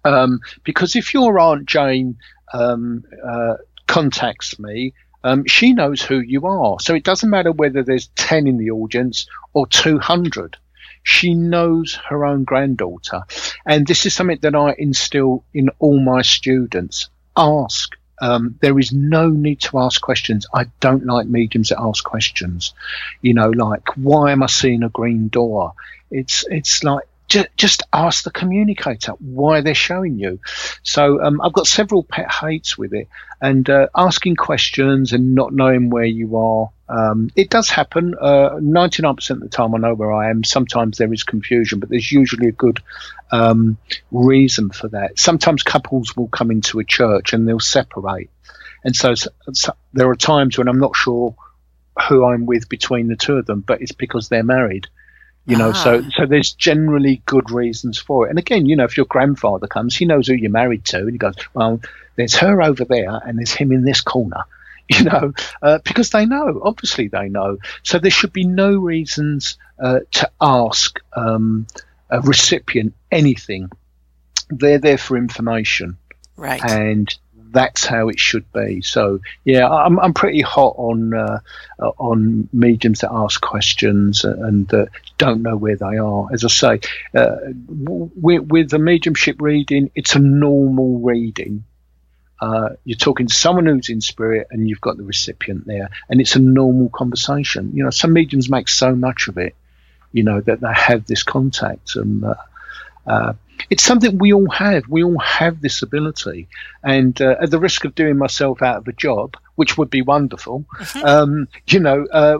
[0.05, 2.17] Um, because if your Aunt Jane
[2.53, 3.55] um, uh,
[3.87, 4.93] contacts me,
[5.23, 6.79] um, she knows who you are.
[6.79, 10.57] So it doesn't matter whether there's 10 in the audience or 200.
[11.03, 13.21] She knows her own granddaughter.
[13.65, 17.09] And this is something that I instill in all my students.
[17.35, 17.97] Ask.
[18.21, 20.45] Um, there is no need to ask questions.
[20.53, 22.73] I don't like mediums that ask questions.
[23.21, 25.73] You know, like, why am I seeing a green door?
[26.09, 27.03] It's, it's like,
[27.57, 30.39] just ask the communicator why they're showing you.
[30.83, 33.07] So um, I've got several pet hates with it,
[33.41, 36.71] and uh, asking questions and not knowing where you are.
[36.89, 38.13] Um, it does happen.
[38.19, 40.43] Uh, ninety-nine percent of the time, I know where I am.
[40.43, 42.81] Sometimes there is confusion, but there's usually a good
[43.31, 43.77] um,
[44.11, 45.17] reason for that.
[45.17, 48.29] Sometimes couples will come into a church and they'll separate,
[48.83, 51.35] and so, so there are times when I'm not sure
[52.09, 54.87] who I'm with between the two of them, but it's because they're married
[55.45, 55.73] you know, ah.
[55.73, 58.29] so so there's generally good reasons for it.
[58.29, 61.11] And again, you know, if your grandfather comes, he knows who you're married to, and
[61.11, 61.81] he goes, "Well,
[62.15, 64.43] there's her over there, and there's him in this corner."
[64.89, 66.59] You know, uh, because they know.
[66.61, 67.57] Obviously, they know.
[67.83, 71.67] So there should be no reasons uh, to ask um,
[72.09, 73.71] a recipient anything.
[74.49, 75.97] They're there for information,
[76.35, 76.61] right?
[76.61, 77.15] And
[77.53, 78.81] that's how it should be.
[78.81, 81.39] So yeah, I'm I'm pretty hot on uh,
[81.79, 84.87] on mediums that ask questions and uh,
[85.17, 86.27] don't know where they are.
[86.33, 86.79] As I say,
[87.15, 87.35] uh,
[87.67, 91.63] with, with the mediumship reading, it's a normal reading.
[92.41, 96.19] Uh, you're talking to someone who's in spirit, and you've got the recipient there, and
[96.19, 97.71] it's a normal conversation.
[97.73, 99.55] You know, some mediums make so much of it,
[100.11, 102.33] you know, that they have this contact, and uh,
[103.07, 103.33] uh,
[103.69, 104.87] it's something we all have.
[104.87, 106.47] We all have this ability.
[106.83, 110.01] And uh, at the risk of doing myself out of a job, which would be
[110.01, 111.05] wonderful, mm-hmm.
[111.05, 112.39] um, you know, uh,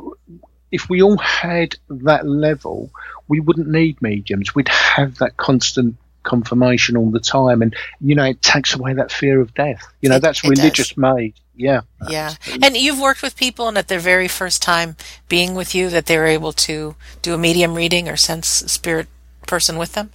[0.72, 2.90] if we all had that level,
[3.28, 4.56] we wouldn't need mediums.
[4.56, 7.62] We'd have that constant confirmation all the time.
[7.62, 9.82] And, you know, it takes away that fear of death.
[10.02, 10.98] You know, it, that's religious does.
[10.98, 11.36] made.
[11.56, 11.82] Yeah.
[12.10, 12.34] Yeah.
[12.62, 14.96] And you've worked with people and at their very first time
[15.30, 19.08] being with you that they're able to do a medium reading or sense spirit
[19.46, 20.12] person with them?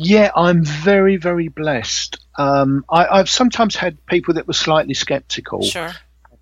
[0.00, 2.20] Yeah, I'm very, very blessed.
[2.36, 5.62] Um, I, have sometimes had people that were slightly skeptical.
[5.62, 5.90] Sure.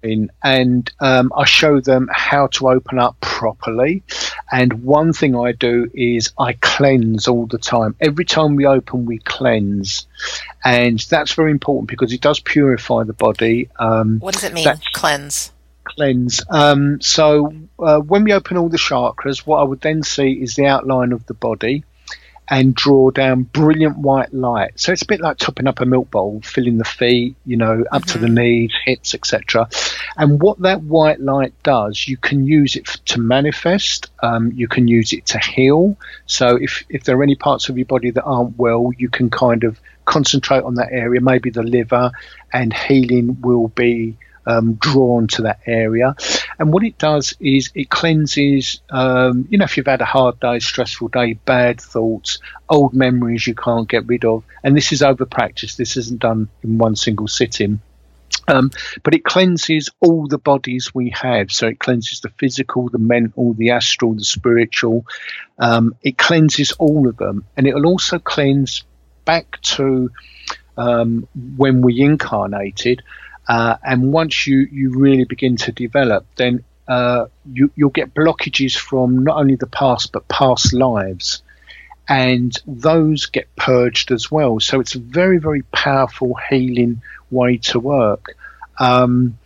[0.02, 4.02] In, and um, I show them how to open up properly.
[4.52, 7.96] And one thing I do is I cleanse all the time.
[7.98, 10.06] Every time we open, we cleanse,
[10.62, 13.70] and that's very important because it does purify the body.
[13.78, 14.68] Um, what does it mean?
[14.92, 15.50] Cleanse.
[15.84, 16.42] Cleanse.
[16.50, 20.56] Um, so uh, when we open all the chakras, what I would then see is
[20.56, 21.84] the outline of the body
[22.48, 24.72] and draw down brilliant white light.
[24.76, 27.84] So it's a bit like topping up a milk bowl, filling the feet, you know,
[27.90, 28.12] up mm-hmm.
[28.12, 28.34] to the mm-hmm.
[28.34, 29.68] knees, hips, etc.
[30.16, 34.10] And what that white light does, you can use it to manifest.
[34.22, 35.96] Um, you can use it to heal.
[36.26, 39.30] So if if there are any parts of your body that aren't well, you can
[39.30, 42.12] kind of concentrate on that area, maybe the liver,
[42.52, 46.14] and healing will be um, drawn to that area.
[46.58, 50.40] And what it does is it cleanses, um, you know, if you've had a hard
[50.40, 52.38] day, stressful day, bad thoughts,
[52.68, 54.44] old memories you can't get rid of.
[54.64, 55.76] And this is over practice.
[55.76, 57.80] This isn't done in one single sitting.
[58.48, 58.70] Um,
[59.02, 61.50] but it cleanses all the bodies we have.
[61.50, 65.06] So it cleanses the physical, the mental, the astral, the spiritual.
[65.58, 67.44] Um, it cleanses all of them.
[67.56, 68.84] And it will also cleanse
[69.24, 70.10] back to
[70.76, 73.02] um, when we incarnated.
[73.48, 78.76] Uh, and once you, you really begin to develop, then uh, you, you'll get blockages
[78.76, 81.42] from not only the past, but past lives
[82.08, 84.60] and those get purged as well.
[84.60, 88.36] So it's a very, very powerful healing way to work.
[88.78, 89.38] Um,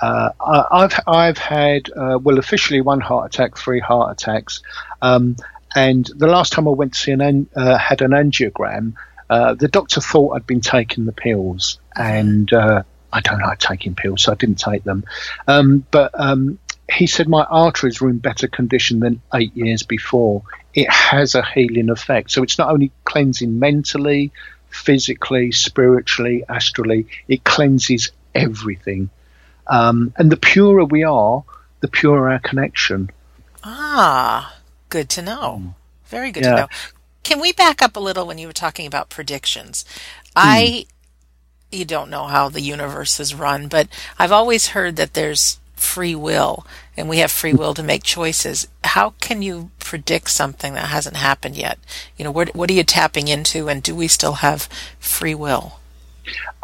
[0.00, 4.62] uh, I've I've had uh, well officially one heart attack, three heart attacks,
[5.02, 5.36] um,
[5.76, 8.94] and the last time I went to see an uh, had an angiogram,
[9.28, 13.94] uh, the doctor thought I'd been taking the pills, and uh, I don't like taking
[13.94, 15.04] pills, so I didn't take them.
[15.46, 16.58] Um, but um,
[16.90, 20.42] he said my arteries were in better condition than eight years before.
[20.74, 24.32] It has a healing effect, so it's not only cleansing mentally,
[24.68, 27.06] physically, spiritually, astrally.
[27.28, 29.10] It cleanses everything.
[29.66, 31.44] Um, and the purer we are,
[31.80, 33.10] the purer our connection.
[33.62, 34.56] Ah,
[34.88, 35.62] good to know.
[35.62, 35.74] Mm.
[36.06, 36.50] Very good yeah.
[36.50, 36.68] to know.
[37.22, 39.84] Can we back up a little when you were talking about predictions?
[39.84, 40.32] Mm.
[40.36, 40.86] I,
[41.72, 46.14] you don't know how the universe is run, but I've always heard that there's free
[46.14, 48.68] will and we have free will to make choices.
[48.84, 51.78] How can you predict something that hasn't happened yet?
[52.16, 55.79] You know, what, what are you tapping into and do we still have free will?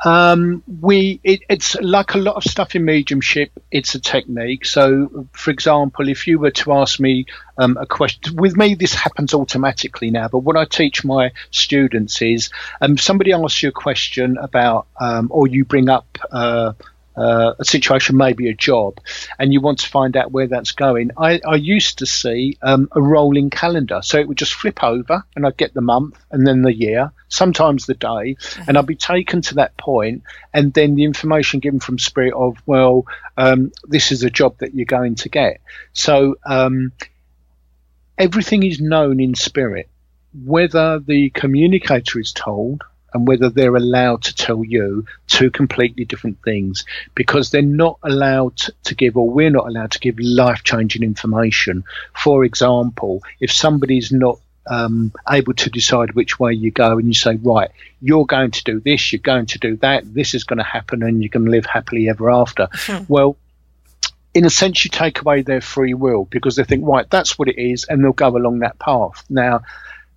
[0.05, 3.51] Um, we it, it's like a lot of stuff in mediumship.
[3.71, 4.64] It's a technique.
[4.64, 7.27] So, for example, if you were to ask me
[7.59, 10.29] um, a question, with me this happens automatically now.
[10.29, 15.29] But what I teach my students is, um, somebody asks you a question about, um,
[15.31, 16.19] or you bring up.
[16.31, 16.73] Uh,
[17.16, 19.00] uh, a situation, maybe a job,
[19.38, 22.88] and you want to find out where that's going, I, I used to see um,
[22.92, 24.00] a rolling calendar.
[24.02, 27.12] So it would just flip over and I'd get the month and then the year,
[27.29, 28.62] sometimes the day, mm-hmm.
[28.68, 32.57] and I'd be taken to that point, and then the information given from Spirit of,
[32.66, 35.61] well, um, this is a job that you're going to get.
[35.92, 36.92] So um,
[38.18, 39.88] everything is known in spirit.
[40.44, 42.83] Whether the communicator is told
[43.16, 48.57] and whether they're allowed to tell you two completely different things because they're not allowed
[48.85, 51.83] to give, or we're not allowed to give life changing information.
[52.14, 57.14] For example, if somebody's not um, able to decide which way you go and you
[57.14, 57.70] say, right,
[58.02, 61.02] you're going to do this, you're going to do that, this is going to happen,
[61.02, 62.68] and you're going to live happily ever after.
[62.72, 63.05] Hmm.
[63.09, 63.38] well,
[64.35, 67.48] in a sense, you take away their free will because they think, right, that's what
[67.48, 69.24] it is, and they'll go along that path.
[69.31, 69.62] Now,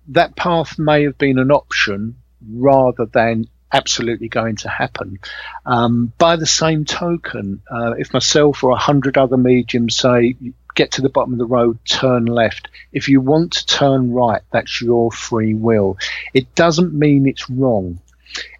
[0.08, 2.16] that path may have been an option
[2.48, 5.18] rather than absolutely going to happen.
[5.64, 10.36] Um, by the same token, uh, if myself or a hundred other mediums say,
[10.74, 12.68] get to the bottom of the road, turn left.
[12.92, 15.98] If you want to turn right, that's your free will.
[16.34, 18.00] It doesn't mean it's wrong.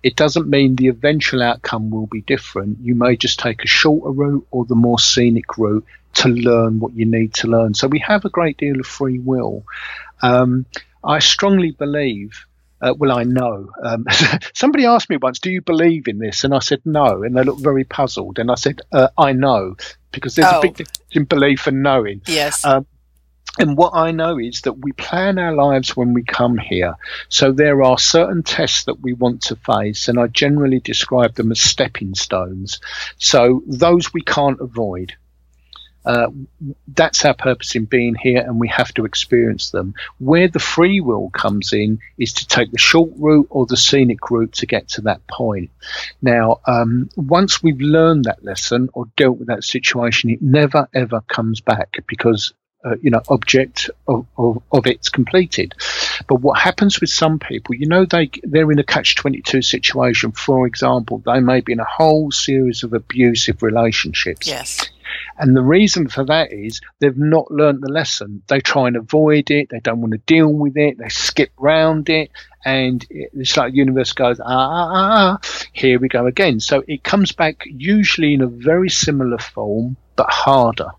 [0.03, 2.79] It doesn't mean the eventual outcome will be different.
[2.81, 6.95] You may just take a shorter route or the more scenic route to learn what
[6.95, 7.75] you need to learn.
[7.75, 9.65] So we have a great deal of free will.
[10.23, 10.67] Um,
[11.05, 12.47] I strongly believe
[12.81, 13.69] uh, well, I know.
[13.83, 14.07] Um,
[14.55, 17.43] somebody asked me once, "Do you believe in this?" And I said no, and they
[17.43, 18.39] looked very puzzled.
[18.39, 19.77] And I said, uh, "I know,"
[20.13, 20.59] because there's oh.
[20.59, 22.23] a big difference in belief and knowing.
[22.27, 22.65] Yes.
[22.65, 22.87] Um,
[23.59, 26.95] and what I know is that we plan our lives when we come here.
[27.29, 31.51] So there are certain tests that we want to face, and I generally describe them
[31.51, 32.81] as stepping stones.
[33.19, 35.15] So those we can't avoid.
[36.05, 36.29] Uh,
[36.89, 39.95] that's our purpose in being here, and we have to experience them.
[40.19, 44.31] Where the free will comes in is to take the short route or the scenic
[44.31, 45.71] route to get to that point.
[46.23, 51.21] Now, um, once we've learned that lesson or dealt with that situation, it never ever
[51.23, 52.53] comes back because
[52.85, 55.75] uh, you know, object of, of, of it's completed.
[56.29, 59.63] But what happens with some people, you know, they they're in a catch twenty two
[59.63, 60.33] situation.
[60.33, 64.47] For example, they may be in a whole series of abusive relationships.
[64.47, 64.91] Yes.
[65.39, 68.43] And the reason for that is they've not learned the lesson.
[68.47, 69.69] They try and avoid it.
[69.71, 70.99] They don't want to deal with it.
[70.99, 72.31] They skip round it.
[72.65, 76.61] And it's like the universe goes, ah, ah, ah, ah, here we go again.
[76.61, 80.91] So it comes back usually in a very similar form, but harder.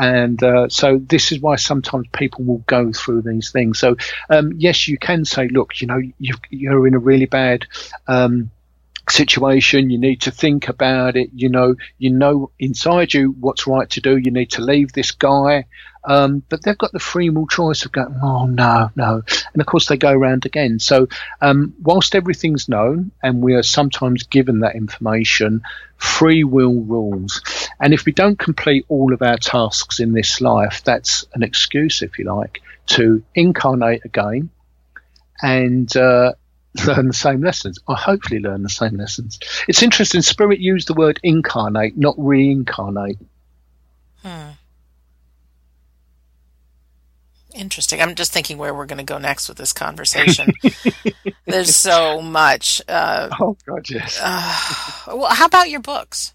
[0.00, 3.78] And uh, so this is why sometimes people will go through these things.
[3.78, 3.96] So
[4.30, 7.66] um, yes, you can say, look, you know, you are in a really bad
[8.08, 8.50] um,
[9.10, 13.90] situation you need to think about it you know you know inside you what's right
[13.90, 15.66] to do you need to leave this guy.
[16.02, 19.22] Um, but they've got the free will choice of going oh no no.
[19.52, 20.78] And of course they go around again.
[20.78, 21.08] So
[21.40, 25.62] um, whilst everything's known and we are sometimes given that information
[25.96, 27.42] free will rules.
[27.78, 32.00] And if we don't complete all of our tasks in this life that's an excuse
[32.00, 34.50] if you like to incarnate again.
[35.42, 36.32] And uh,
[36.86, 39.38] learn the same lessons, or hopefully learn the same lessons.
[39.68, 40.22] It's interesting.
[40.22, 43.18] Spirit used the word incarnate, not reincarnate.
[44.22, 44.50] Hmm.
[47.54, 48.00] Interesting.
[48.00, 50.52] I'm just thinking where we're going to go next with this conversation.
[51.46, 52.80] There's so much.
[52.86, 54.20] Uh, oh God, yes.
[54.22, 56.32] Uh, well, how about your books?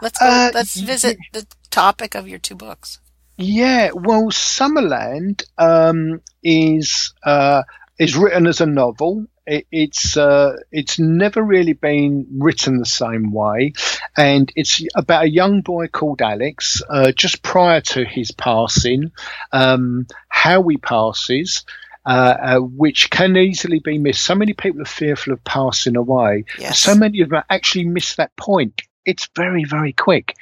[0.00, 3.00] Let's go, uh, let's visit the topic of your two books.
[3.36, 7.62] Yeah, well, Summerland um, is uh,
[7.98, 13.32] is written as a novel it, it's uh, it's never really been written the same
[13.32, 13.72] way,
[14.16, 16.82] and it's about a young boy called Alex.
[16.88, 19.12] Uh, just prior to his passing,
[19.52, 21.64] um, how he passes.
[22.06, 24.24] Uh, uh, which can easily be missed.
[24.24, 26.46] So many people are fearful of passing away.
[26.58, 26.80] Yes.
[26.80, 30.34] So many of them actually miss that point it's very very quick.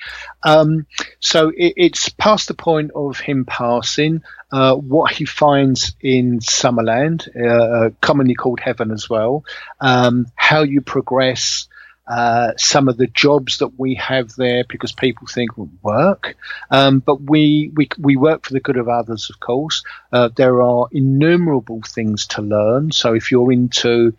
[0.42, 0.86] Um,
[1.20, 4.22] so it, it's past the point of him passing.
[4.50, 9.44] Uh, what he finds in Summerland, uh, commonly called Heaven as well,
[9.80, 11.68] um, how you progress.
[12.10, 16.38] Uh, some of the jobs that we have there because people think well, work,
[16.70, 19.82] um, but we, we we work for the good of others, of course.
[20.10, 22.90] Uh, there are innumerable things to learn.
[22.92, 24.14] So if you're into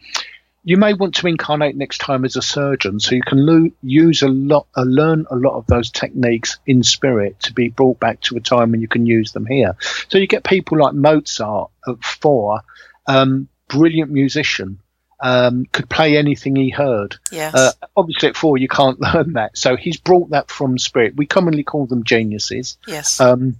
[0.63, 4.21] you may want to incarnate next time as a surgeon, so you can lo- use
[4.21, 8.21] a lot, uh, learn a lot of those techniques in spirit to be brought back
[8.21, 9.75] to a time when you can use them here.
[10.09, 12.61] So you get people like Mozart at four,
[13.07, 14.79] um, brilliant musician,
[15.21, 17.15] um, could play anything he heard.
[17.31, 17.55] Yes.
[17.55, 19.57] Uh, obviously, at four, you can't learn that.
[19.57, 21.15] So he's brought that from spirit.
[21.15, 22.77] We commonly call them geniuses.
[22.85, 23.19] Yes.
[23.19, 23.59] Um,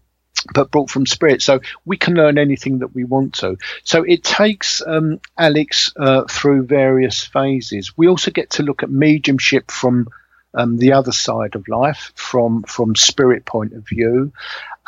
[0.53, 1.41] but brought from spirit.
[1.41, 3.57] So we can learn anything that we want to.
[3.83, 7.97] So it takes um, Alex uh, through various phases.
[7.97, 10.07] We also get to look at mediumship from
[10.53, 14.33] um, the other side of life, from from spirit point of view,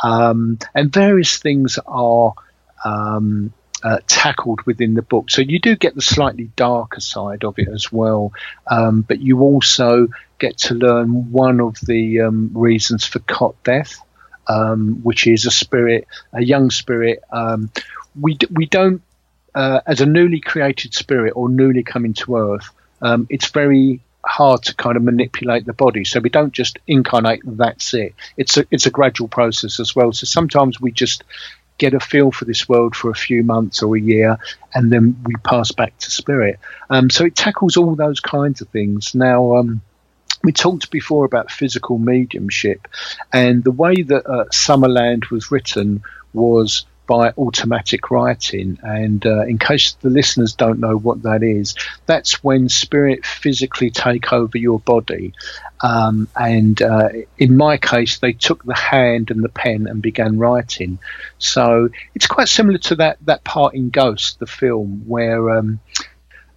[0.04, 2.34] um, and various things are.
[2.84, 7.58] Um, uh, tackled within the book, so you do get the slightly darker side of
[7.58, 8.32] it as well,
[8.68, 14.00] um, but you also get to learn one of the um, reasons for cot death,
[14.52, 17.24] um, which is a spirit, a young spirit.
[17.32, 17.72] Um,
[18.20, 19.02] we we don't,
[19.56, 22.70] uh, as a newly created spirit or newly coming to Earth,
[23.02, 26.06] um, it's very hard to kind of manipulate the body.
[26.06, 27.42] So we don't just incarnate.
[27.44, 28.14] That's it.
[28.38, 30.12] It's a it's a gradual process as well.
[30.12, 31.24] So sometimes we just
[31.78, 34.38] get a feel for this world for a few months or a year,
[34.74, 36.60] and then we pass back to spirit.
[36.90, 39.16] Um, so it tackles all those kinds of things.
[39.16, 39.82] Now, um,
[40.44, 42.88] we talked before about physical mediumship,
[43.32, 48.80] and the way that uh, Summerland was written was by automatic writing.
[48.82, 51.76] And uh, in case the listeners don't know what that is,
[52.06, 55.34] that's when spirit physically take over your body.
[55.84, 60.38] Um, and uh, in my case, they took the hand and the pen and began
[60.38, 61.00] writing.
[61.38, 65.82] So it's quite similar to that that part in Ghost, the film, where um,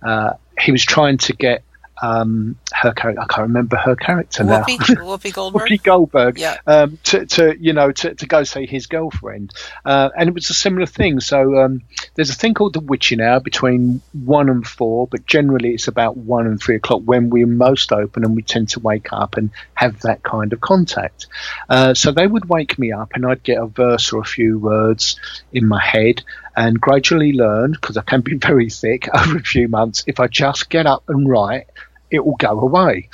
[0.03, 1.65] uh, he was trying to get
[2.03, 3.21] um, her character.
[3.21, 4.95] I can't remember her character Whoopi, now.
[5.05, 5.63] Whoopi Goldberg.
[5.63, 6.39] Whoopi Goldberg.
[6.39, 6.59] Yeah.
[6.67, 9.53] Um, to, to you know to, to go see his girlfriend,
[9.85, 11.21] uh, and it was a similar thing.
[11.21, 11.83] So um,
[12.15, 16.17] there's a thing called the witching hour between one and four, but generally it's about
[16.17, 19.51] one and three o'clock when we're most open and we tend to wake up and
[19.75, 21.27] have that kind of contact.
[21.69, 24.59] Uh, so they would wake me up, and I'd get a verse or a few
[24.59, 25.19] words
[25.53, 26.23] in my head
[26.57, 30.05] and gradually learn because I can be very thick over a few months.
[30.07, 31.67] If I just get up and write,
[32.11, 33.09] it will go away.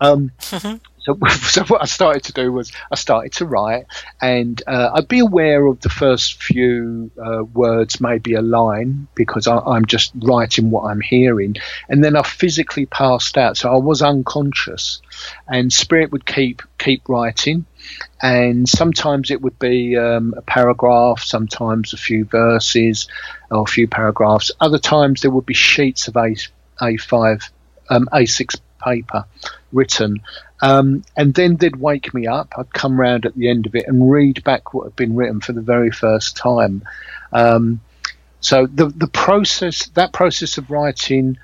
[0.00, 0.76] Um, mm-hmm.
[1.06, 3.86] So, so what I started to do was I started to write,
[4.20, 9.46] and uh, I'd be aware of the first few uh, words, maybe a line, because
[9.46, 11.56] I, am just writing what I'm hearing,
[11.88, 15.00] and then I physically passed out, so I was unconscious,
[15.46, 17.64] and spirit would keep keep writing,
[18.20, 23.06] and sometimes it would be um, a paragraph, sometimes a few verses
[23.50, 24.50] or a few paragraphs.
[24.60, 26.34] Other times there would be sheets of A
[26.80, 27.48] A5
[27.88, 29.24] um, A6 paper
[29.72, 30.22] written.
[30.62, 32.54] Um, and then they'd wake me up.
[32.56, 35.40] I'd come round at the end of it and read back what had been written
[35.40, 36.82] for the very first time.
[37.32, 37.80] Um,
[38.40, 41.38] so the the process, that process of writing,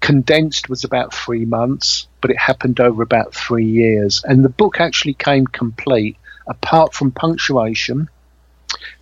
[0.00, 4.22] condensed was about three months, but it happened over about three years.
[4.24, 6.16] And the book actually came complete,
[6.46, 8.08] apart from punctuation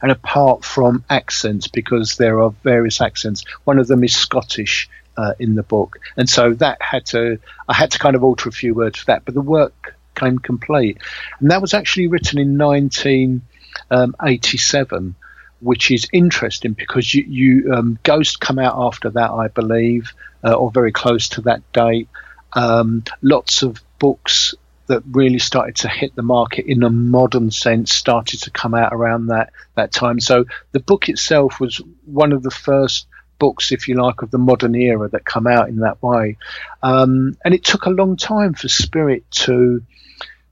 [0.02, 3.44] and apart from accents, because there are various accents.
[3.64, 7.38] One of them is Scottish uh, in the book, and so that had to
[7.68, 10.38] I had to kind of alter a few words for that, but the work came
[10.38, 10.98] complete,
[11.40, 15.14] and that was actually written in 1987, um,
[15.60, 20.12] which is interesting because you, you um, Ghost come out after that, I believe,
[20.44, 22.08] uh, or very close to that date.
[22.52, 24.54] Um, lots of books
[24.90, 28.92] that really started to hit the market in a modern sense started to come out
[28.92, 30.18] around that that time.
[30.18, 33.06] So the book itself was one of the first
[33.40, 36.36] books, if you like, of the modern era that come out in that way.
[36.82, 39.82] Um, and it took a long time for Spirit to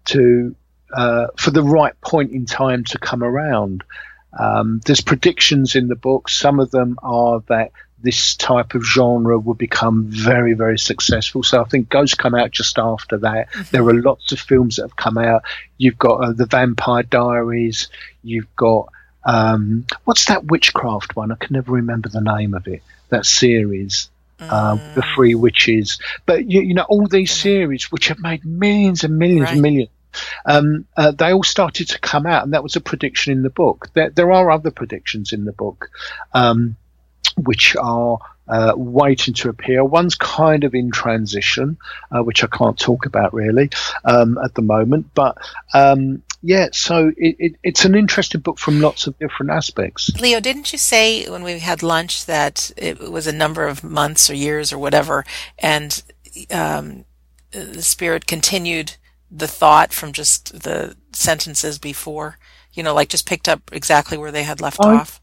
[0.06, 0.56] to
[0.92, 3.84] uh, for the right point in time to come around.
[4.36, 6.28] Um, there's predictions in the book.
[6.28, 7.70] Some of them are that
[8.00, 11.42] this type of genre will become very, very successful.
[11.42, 13.50] So I think Ghost come out just after that.
[13.50, 13.62] Mm-hmm.
[13.70, 15.42] There are lots of films that have come out.
[15.78, 17.88] You've got uh, the Vampire Diaries.
[18.22, 18.92] You've got
[19.24, 21.32] um, what's that witchcraft one?
[21.32, 22.82] I can never remember the name of it.
[23.10, 24.10] That series.
[24.38, 24.48] Mm.
[24.52, 29.02] Uh, the Three Witches, but you, you, know all these series which have made millions
[29.02, 29.54] and millions right.
[29.54, 29.90] and millions
[30.44, 33.50] um, uh, they all started to come out, and that was a prediction in the
[33.50, 33.88] book.
[33.94, 35.90] There, there are other predictions in the book.
[36.32, 36.76] Um,
[37.36, 39.84] which are uh, waiting to appear.
[39.84, 41.76] One's kind of in transition,
[42.10, 43.70] uh, which I can't talk about really
[44.04, 45.10] um, at the moment.
[45.14, 45.38] But
[45.72, 50.10] um, yeah, so it, it, it's an interesting book from lots of different aspects.
[50.20, 54.30] Leo, didn't you say when we had lunch that it was a number of months
[54.30, 55.24] or years or whatever,
[55.58, 56.02] and
[56.50, 57.04] um,
[57.50, 58.96] the spirit continued
[59.30, 62.38] the thought from just the sentences before?
[62.72, 65.20] You know, like just picked up exactly where they had left I, off.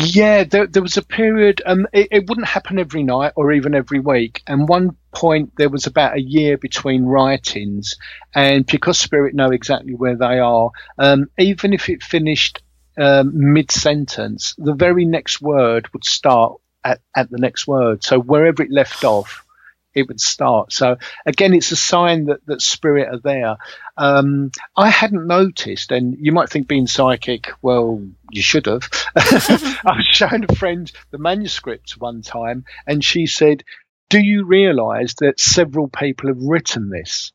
[0.00, 1.60] Yeah, there, there was a period.
[1.66, 4.42] Um, it, it, wouldn't happen every night or even every week.
[4.46, 7.96] And one point there was about a year between writings,
[8.32, 12.62] and because Spirit know exactly where they are, um, even if it finished
[12.96, 16.52] um, mid sentence, the very next word would start
[16.84, 18.04] at, at the next word.
[18.04, 19.44] So wherever it left off,
[19.94, 20.72] it would start.
[20.72, 23.56] So again, it's a sign that that spirit are there.
[23.96, 28.88] Um, I hadn't noticed, and you might think being psychic, well, you should have.
[29.16, 33.64] I was showing a friend the manuscript one time, and she said,
[34.08, 37.32] "Do you realise that several people have written this?"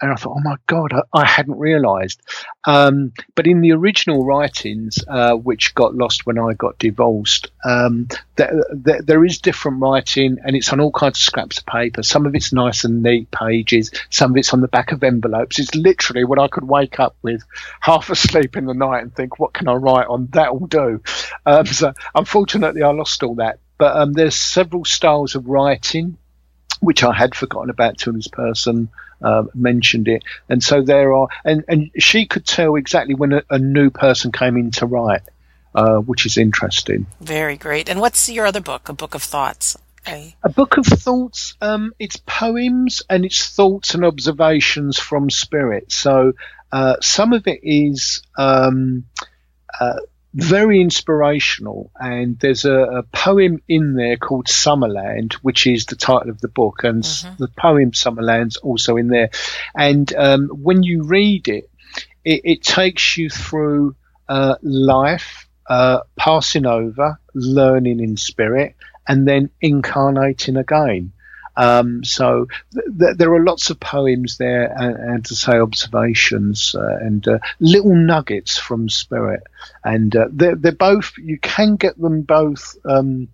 [0.00, 2.20] And I thought, oh my god, I, I hadn't realised.
[2.64, 8.08] Um, but in the original writings, uh, which got lost when I got divorced, um,
[8.36, 12.02] there, there, there is different writing, and it's on all kinds of scraps of paper.
[12.02, 13.90] Some of it's nice and neat pages.
[14.10, 15.58] Some of it's on the back of envelopes.
[15.58, 17.42] It's literally what I could wake up with,
[17.80, 20.28] half asleep in the night, and think, what can I write on?
[20.32, 21.02] That will do.
[21.44, 23.58] Um, so unfortunately, I lost all that.
[23.78, 26.18] But um, there's several styles of writing
[26.80, 28.88] which I had forgotten about till this person
[29.22, 30.22] uh, mentioned it.
[30.48, 34.32] And so there are, and, and she could tell exactly when a, a new person
[34.32, 35.22] came in to write,
[35.74, 37.06] uh, which is interesting.
[37.20, 37.88] Very great.
[37.88, 39.76] And what's your other book, A Book of Thoughts?
[40.06, 40.36] Okay.
[40.42, 41.54] A book of thoughts.
[41.60, 45.92] Um, it's poems and it's thoughts and observations from spirit.
[45.92, 46.32] So
[46.72, 49.04] uh, some of it is um,
[49.78, 49.96] uh,
[50.34, 51.90] very inspirational.
[51.98, 56.48] And there's a, a, poem in there called Summerland, which is the title of the
[56.48, 57.42] book, and mm-hmm.
[57.42, 59.30] the poem Summerland's also in there.
[59.74, 61.70] And um, when you read it,
[62.24, 63.96] it, it takes you through
[64.28, 68.76] uh, life, uh, passing over, learning in spirit,
[69.06, 71.12] and then incarnating again.
[71.58, 76.98] Um, so th- there are lots of poems there, and, and to say observations uh,
[77.00, 79.42] and uh, little nuggets from spirit,
[79.82, 81.18] and uh, they're, they're, both.
[81.18, 83.26] You can get them both um,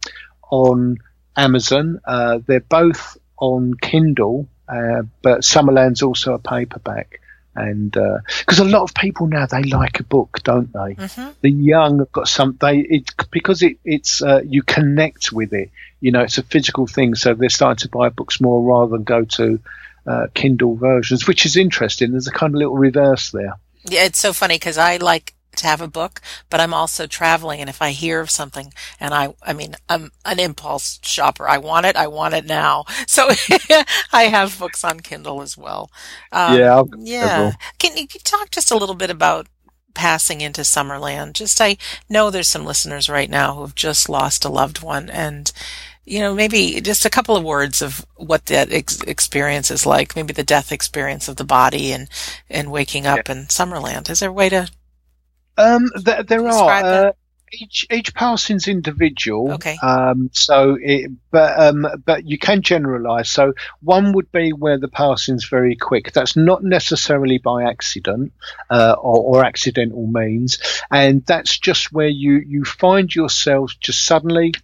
[0.51, 0.97] on
[1.37, 2.01] Amazon.
[2.07, 7.21] Uh, they're both on Kindle, uh, but Summerland's also a paperback
[7.57, 10.95] and because uh, a lot of people now they like a book, don't they?
[10.95, 11.31] Mm-hmm.
[11.41, 15.71] The young have got some they it because it, it's uh, you connect with it.
[16.05, 19.05] You know, it's a physical thing, so they're starting to buy books more rather than
[19.05, 19.59] go to
[20.07, 22.11] uh, Kindle versions, which is interesting.
[22.11, 23.55] There's a kind of little reverse there.
[23.89, 27.61] Yeah, it's so funny because I like to have a book, but I'm also traveling.
[27.61, 31.49] And if I hear of something and I, I mean, I'm an impulse shopper.
[31.49, 31.97] I want it.
[31.97, 32.85] I want it now.
[33.07, 33.29] So
[34.13, 35.91] I have books on Kindle as well.
[36.33, 36.75] Um, yeah.
[36.75, 37.53] I'll, yeah.
[37.79, 39.47] Can you talk just a little bit about
[39.95, 41.35] passing into Summerland?
[41.35, 41.77] Just, I
[42.09, 45.53] know there's some listeners right now who have just lost a loved one and,
[46.05, 50.17] you know, maybe just a couple of words of what that ex- experience is like,
[50.17, 52.09] maybe the death experience of the body and,
[52.51, 53.35] and waking up yeah.
[53.35, 54.11] in Summerland.
[54.11, 54.69] Is there a way to
[55.57, 56.71] um, there, there are.
[56.71, 57.13] Uh,
[57.53, 59.53] each each passing's individual.
[59.53, 59.77] Okay.
[59.83, 63.31] Um, so, it, but um, but you can generalise.
[63.31, 66.13] So one would be where the passing's very quick.
[66.13, 68.33] That's not necessarily by accident
[68.71, 70.59] uh, or, or accidental means,
[70.91, 74.55] and that's just where you you find yourself just suddenly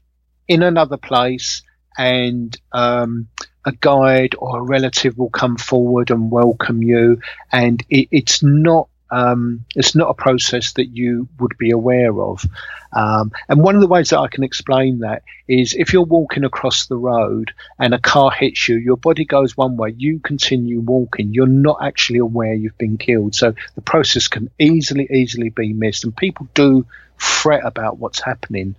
[0.50, 1.62] in another place
[1.96, 3.28] and um,
[3.64, 7.20] a guide or a relative will come forward and welcome you,
[7.52, 12.44] and it, it's not um, it's not a process that you would be aware of.
[12.92, 16.44] Um, and one of the ways that I can explain that is if you're walking
[16.44, 20.80] across the road and a car hits you, your body goes one way, you continue
[20.80, 21.32] walking.
[21.32, 23.34] You're not actually aware you've been killed.
[23.34, 26.04] So the process can easily, easily be missed.
[26.04, 26.86] And people do
[27.16, 28.74] fret about what's happening.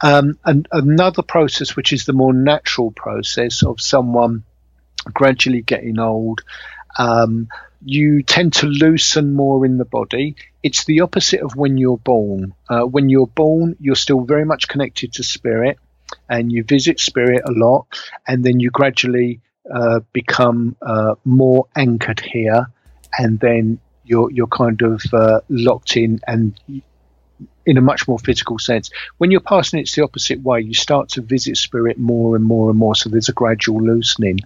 [0.00, 4.44] Um, and another process, which is the more natural process of someone
[5.12, 6.42] gradually getting old.
[6.98, 7.48] Um,
[7.88, 10.34] you tend to loosen more in the body.
[10.60, 12.52] It's the opposite of when you're born.
[12.68, 15.78] Uh, when you're born, you're still very much connected to spirit
[16.28, 17.86] and you visit spirit a lot,
[18.26, 19.40] and then you gradually
[19.72, 22.66] uh, become uh, more anchored here,
[23.16, 26.58] and then you're you're kind of uh, locked in and
[27.66, 28.90] in a much more physical sense.
[29.18, 30.60] When you're passing, it's the opposite way.
[30.60, 34.40] You start to visit spirit more and more and more, so there's a gradual loosening,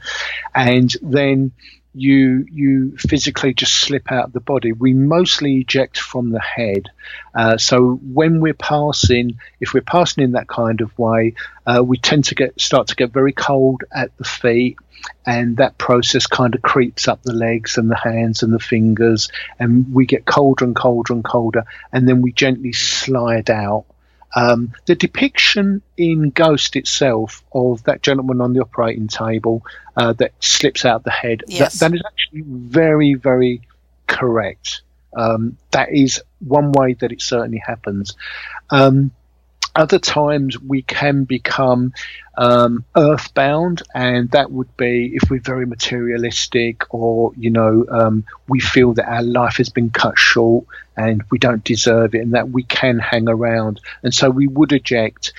[0.55, 1.53] and then
[1.93, 4.73] you you physically just slip out of the body.
[4.73, 6.89] We mostly eject from the head.
[7.35, 11.35] Uh, so when we're passing, if we're passing in that kind of way,
[11.67, 14.77] uh, we tend to get start to get very cold at the feet,
[15.27, 19.29] and that process kind of creeps up the legs and the hands and the fingers,
[19.59, 23.85] and we get colder and colder and colder, and then we gently slide out
[24.35, 29.63] um, the depiction in Ghost itself of that gentleman on the operating table
[29.97, 31.79] uh, that slips out the head, yes.
[31.81, 33.63] that, that is actually very, very
[34.07, 34.83] correct.
[35.17, 38.15] Um, that is one way that it certainly happens.
[38.71, 39.11] Um,
[39.75, 41.93] other times we can become
[42.37, 48.61] um, earthbound, and that would be if we're very materialistic, or you know, um, we
[48.61, 50.65] feel that our life has been cut short
[50.97, 54.73] and we don't deserve it, and that we can hang around, and so we would
[54.73, 55.33] eject.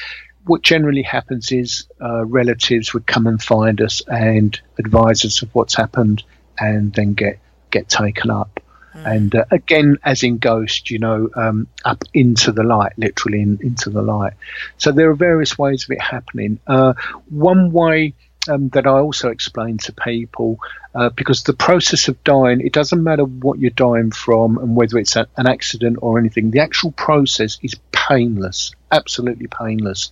[0.46, 5.54] What generally happens is uh, relatives would come and find us and advise us of
[5.54, 6.24] what's happened,
[6.60, 8.60] and then get get taken up.
[8.96, 9.16] Mm.
[9.16, 13.60] And uh, again, as in Ghost, you know, um, up into the light, literally in,
[13.62, 14.34] into the light.
[14.78, 16.60] So there are various ways of it happening.
[16.68, 16.94] Uh,
[17.30, 18.14] one way
[18.50, 20.60] um, that I also explain to people
[20.94, 24.98] uh, because the process of dying, it doesn't matter what you're dying from and whether
[24.98, 30.12] it's a, an accident or anything, the actual process is painless, absolutely painless.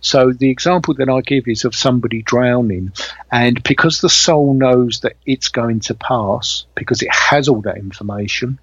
[0.00, 2.92] So the example that I give is of somebody drowning,
[3.32, 7.78] and because the soul knows that it's going to pass, because it has all that
[7.78, 8.58] information,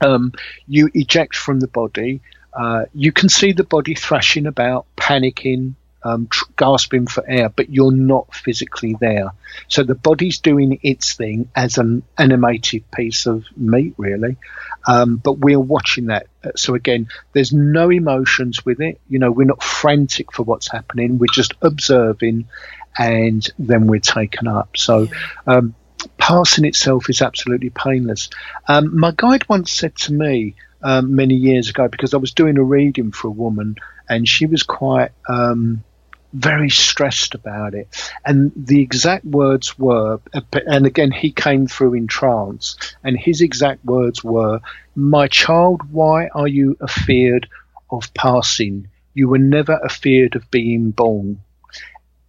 [0.00, 0.32] um,
[0.66, 2.20] you eject from the body.
[2.52, 7.70] Uh, you can see the body thrashing about, panicking, um, tr- gasping for air, but
[7.70, 9.32] you're not physically there.
[9.68, 14.36] So the body's doing its thing as an animated piece of meat, really.
[14.86, 16.26] Um, but we're watching that.
[16.56, 19.00] So again, there's no emotions with it.
[19.08, 21.18] You know, we're not frantic for what's happening.
[21.18, 22.48] We're just observing,
[22.98, 24.76] and then we're taken up.
[24.76, 25.08] So.
[25.46, 25.74] Um,
[26.16, 28.30] passing itself is absolutely painless.
[28.66, 32.56] Um, my guide once said to me, um, many years ago because I was doing
[32.56, 33.76] a reading for a woman
[34.08, 35.84] and she was quite um,
[36.32, 37.88] very stressed about it.
[38.24, 40.20] And the exact words were,
[40.52, 44.60] and again, he came through in trance, and his exact words were,
[44.94, 47.48] My child, why are you afeared
[47.90, 48.88] of passing?
[49.14, 51.40] You were never afeared of being born.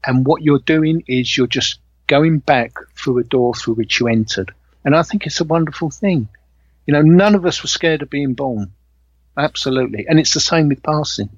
[0.05, 4.07] And what you're doing is you're just going back through a door through which you
[4.07, 4.53] entered.
[4.83, 6.27] And I think it's a wonderful thing.
[6.87, 8.71] You know, none of us were scared of being born.
[9.37, 10.07] Absolutely.
[10.09, 11.29] And it's the same with passing.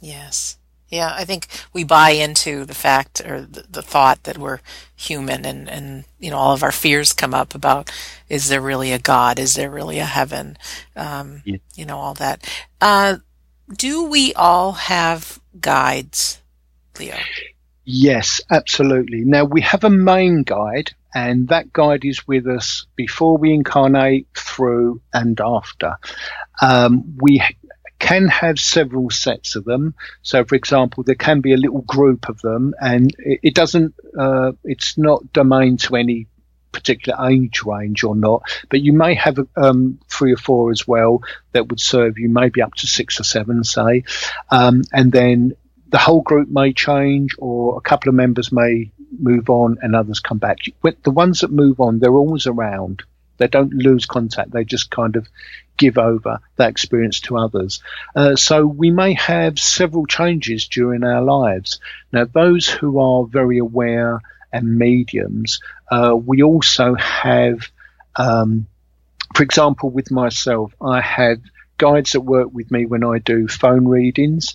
[0.00, 0.56] Yes.
[0.94, 4.60] Yeah, I think we buy into the fact or the, the, thought that we're
[4.94, 7.90] human and, and, you know, all of our fears come up about
[8.28, 9.40] is there really a God?
[9.40, 10.56] Is there really a heaven?
[10.94, 11.56] Um, yeah.
[11.74, 12.48] You know, all that.
[12.80, 13.16] Uh,
[13.76, 16.40] do we all have guides,
[17.00, 17.16] Leo?
[17.84, 19.24] Yes, absolutely.
[19.24, 24.28] Now we have a main guide, and that guide is with us before we incarnate,
[24.36, 25.96] through, and after.
[26.62, 27.42] Um, we
[28.04, 29.94] can have several sets of them.
[30.20, 33.94] So, for example, there can be a little group of them, and it, it doesn't,
[34.18, 36.26] uh, it's not domain to any
[36.70, 41.22] particular age range or not, but you may have um, three or four as well
[41.52, 44.04] that would serve you, maybe up to six or seven, say,
[44.50, 45.54] um, and then
[45.88, 50.20] the whole group may change, or a couple of members may move on and others
[50.20, 50.58] come back.
[50.82, 53.02] The ones that move on, they're always around.
[53.38, 54.52] They don't lose contact.
[54.52, 55.28] They just kind of
[55.76, 57.80] give over that experience to others.
[58.14, 61.80] Uh, so we may have several changes during our lives.
[62.12, 64.20] Now, those who are very aware
[64.52, 65.60] and mediums,
[65.90, 67.68] uh, we also have,
[68.16, 68.66] um,
[69.34, 71.40] for example, with myself, I have
[71.76, 74.54] guides that work with me when I do phone readings,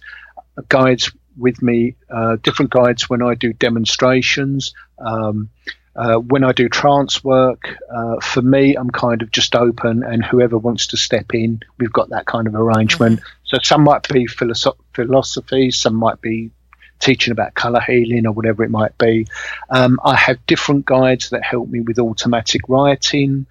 [0.70, 4.74] guides with me, uh, different guides when I do demonstrations.
[4.98, 5.50] Um,
[5.96, 10.24] uh, when I do trance work, uh, for me, I'm kind of just open, and
[10.24, 13.20] whoever wants to step in, we've got that kind of arrangement.
[13.20, 13.30] Mm-hmm.
[13.46, 16.52] So some might be philosoph- philosophy, some might be
[17.00, 19.26] teaching about color healing or whatever it might be.
[19.70, 23.46] Um, I have different guides that help me with automatic writing.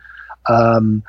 [0.48, 1.02] Um,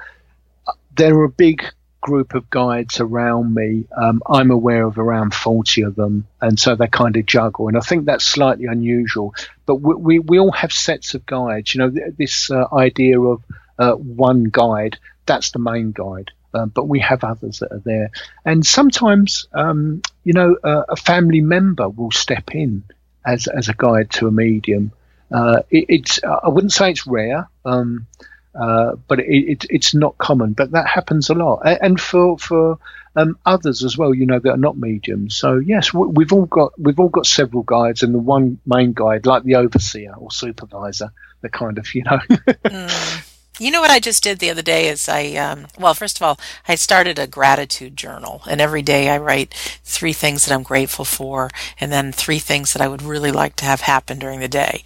[0.96, 1.64] there are big
[2.02, 3.86] group of guides around me.
[3.96, 7.68] Um, I'm aware of around 40 of them, and so they kind of juggle.
[7.68, 9.34] And I think that's slightly unusual.
[9.66, 11.74] But we, we, we all have sets of guides.
[11.74, 13.44] You know, this uh, idea of
[13.78, 16.32] uh, one guide, that's the main guide.
[16.52, 18.10] Um, but we have others that are there.
[18.44, 22.84] And sometimes, um, you know, a family member will step in
[23.24, 24.92] as, as a guide to a medium.
[25.32, 27.48] Uh, it, it's, I wouldn't say it's rare.
[27.66, 28.08] Um,
[28.56, 30.54] uh, but it, it, it's not common.
[30.54, 32.80] But that happens a lot, and for for
[33.16, 34.14] um, others as well.
[34.14, 35.36] You know that are not mediums.
[35.36, 39.26] So yes, we've all got we've all got several guides, and the one main guide,
[39.26, 42.18] like the overseer or supervisor, the kind of you know.
[42.30, 43.26] mm.
[43.60, 46.24] You know what I just did the other day is I, um, well, first of
[46.24, 50.64] all, I started a gratitude journal, and every day I write three things that I'm
[50.64, 54.40] grateful for, and then three things that I would really like to have happen during
[54.40, 54.82] the day.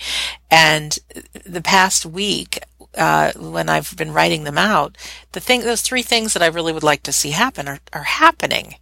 [0.50, 0.98] And
[1.46, 2.64] the past week,
[2.96, 4.98] uh, when I've been writing them out,
[5.32, 8.04] the thing, those three things that I really would like to see happen are, are
[8.04, 8.76] happening.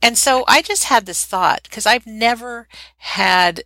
[0.00, 3.62] And so I just had this thought because I've never had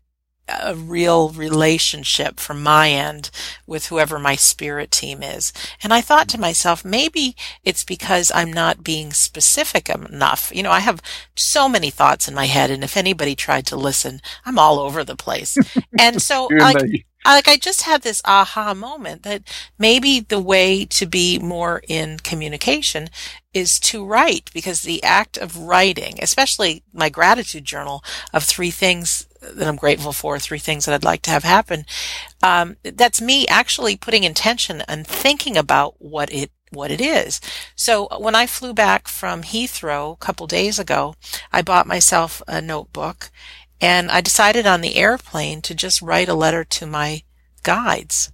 [0.63, 3.31] a real relationship from my end
[3.67, 5.53] with whoever my spirit team is.
[5.83, 10.51] And I thought to myself, maybe it's because I'm not being specific enough.
[10.55, 11.03] You know, I have
[11.37, 15.05] so many thoughts in my head, and if anybody tried to listen, I'm all over
[15.05, 15.57] the place.
[15.99, 19.43] And so, like, like I just had this aha moment that
[19.79, 23.09] maybe the way to be more in communication
[23.53, 28.03] is to write because the act of writing, especially my gratitude journal
[28.33, 31.85] of three things that I'm grateful for, three things that I'd like to have happen,
[32.43, 37.41] um, that's me actually putting intention and thinking about what it what it is.
[37.75, 41.17] So when I flew back from Heathrow a couple days ago,
[41.53, 43.31] I bought myself a notebook
[43.81, 47.23] and I decided on the airplane to just write a letter to my
[47.63, 48.33] guides.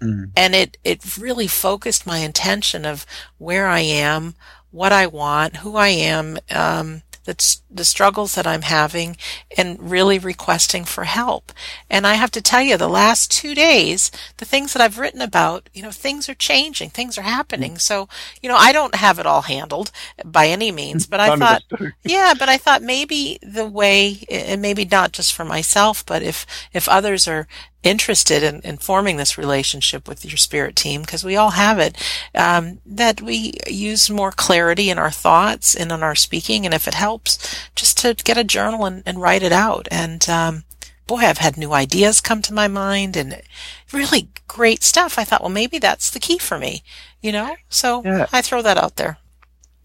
[0.00, 0.30] Mm.
[0.36, 3.06] And it, it really focused my intention of
[3.38, 4.34] where I am,
[4.70, 9.16] what I want, who I am, um, that's the struggles that I'm having
[9.56, 11.52] and really requesting for help.
[11.90, 15.20] And I have to tell you, the last two days, the things that I've written
[15.20, 17.78] about, you know, things are changing, things are happening.
[17.78, 18.08] So,
[18.40, 19.90] you know, I don't have it all handled
[20.24, 21.62] by any means, but I thought,
[22.04, 26.46] yeah, but I thought maybe the way, and maybe not just for myself, but if,
[26.72, 27.48] if others are
[27.84, 31.96] interested in, in forming this relationship with your spirit team, because we all have it,
[32.34, 36.64] um, that we use more clarity in our thoughts and in our speaking.
[36.64, 39.88] And if it helps, just to get a journal and, and write it out.
[39.90, 40.64] And um,
[41.06, 43.40] boy, I've had new ideas come to my mind and
[43.92, 45.18] really great stuff.
[45.18, 46.82] I thought, well, maybe that's the key for me,
[47.20, 47.56] you know?
[47.68, 48.26] So yeah.
[48.32, 49.18] I throw that out there.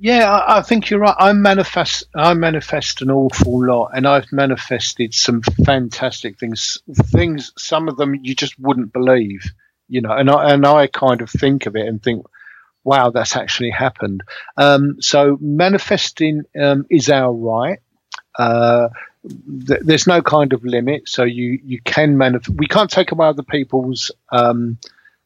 [0.01, 1.15] Yeah, I, I, think you're right.
[1.19, 6.77] I manifest, I manifest an awful lot, and I've manifested some fantastic things.
[6.93, 9.43] Things, some of them you just wouldn't believe,
[9.89, 10.13] you know.
[10.13, 12.25] And I and I kind of think of it and think,
[12.83, 14.23] wow, that's actually happened.
[14.57, 17.79] Um, so manifesting um, is our right.
[18.37, 18.89] Uh,
[19.67, 22.57] th- there's no kind of limit, so you you can manifest.
[22.57, 24.11] We can't take away other people's.
[24.31, 24.77] Um,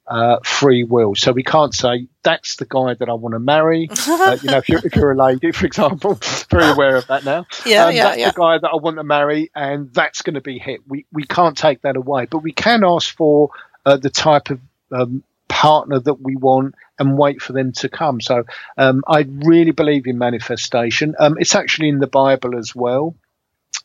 [0.08, 1.16] uh, free will.
[1.16, 3.90] So we can't say that's the guy that I want to marry.
[4.24, 6.14] Uh, you know, if you're, if you're a lady, for example,
[6.50, 7.46] very aware of that now.
[7.66, 8.32] Yeah, um, yeah, that's yeah.
[8.32, 10.82] the guy that I want to marry, and that's going to be hit.
[10.88, 13.50] We we can't take that away, but we can ask for
[13.86, 14.60] uh, the type of
[14.92, 15.24] um,
[15.64, 18.20] partner that we want and wait for them to come.
[18.22, 18.44] So
[18.78, 21.16] um, I really believe in manifestation.
[21.18, 23.16] Um, it's actually in the Bible as well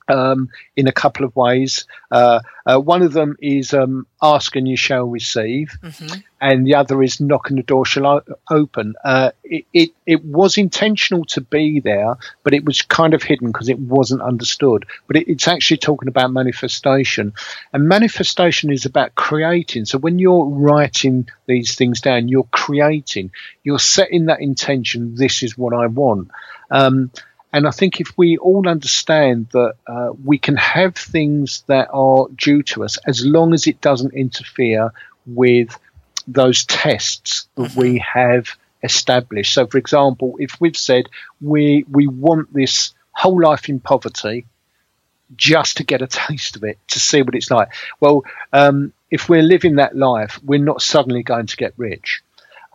[0.09, 1.87] um, in a couple of ways.
[2.11, 6.21] Uh, uh, one of them is um, ask and you shall receive, mm-hmm.
[6.41, 8.95] and the other is knock and the door shall o- open.
[9.05, 13.49] Uh, it, it, it was intentional to be there, but it was kind of hidden
[13.49, 14.87] because it wasn't understood.
[15.07, 17.33] But it, it's actually talking about manifestation,
[17.73, 19.85] and manifestation is about creating.
[19.87, 23.31] So when you're writing these things down, you're creating,
[23.63, 25.15] you're setting that intention.
[25.15, 26.31] This is what I want.
[26.71, 27.11] Um,
[27.53, 32.27] and I think if we all understand that uh, we can have things that are
[32.37, 34.93] due to us as long as it doesn't interfere
[35.27, 35.79] with
[36.27, 37.81] those tests that mm-hmm.
[37.81, 38.49] we have
[38.83, 39.55] established.
[39.55, 41.09] So, for example, if we've said
[41.41, 44.47] we we want this whole life in poverty
[45.35, 47.69] just to get a taste of it, to see what it's like,
[47.99, 52.23] well, um, if we're living that life, we're not suddenly going to get rich.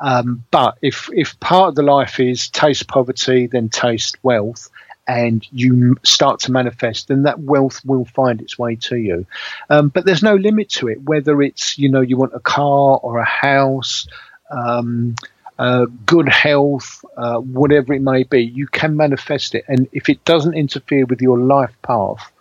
[0.03, 4.69] Um, but if if part of the life is taste poverty, then taste wealth,
[5.07, 9.25] and you start to manifest, then that wealth will find its way to you.
[9.69, 12.99] Um, but there's no limit to it, whether it's, you know, you want a car
[13.01, 14.07] or a house,
[14.51, 15.15] um,
[15.57, 19.63] uh, good health, uh, whatever it may be, you can manifest it.
[19.67, 22.31] And if it doesn't interfere with your life path,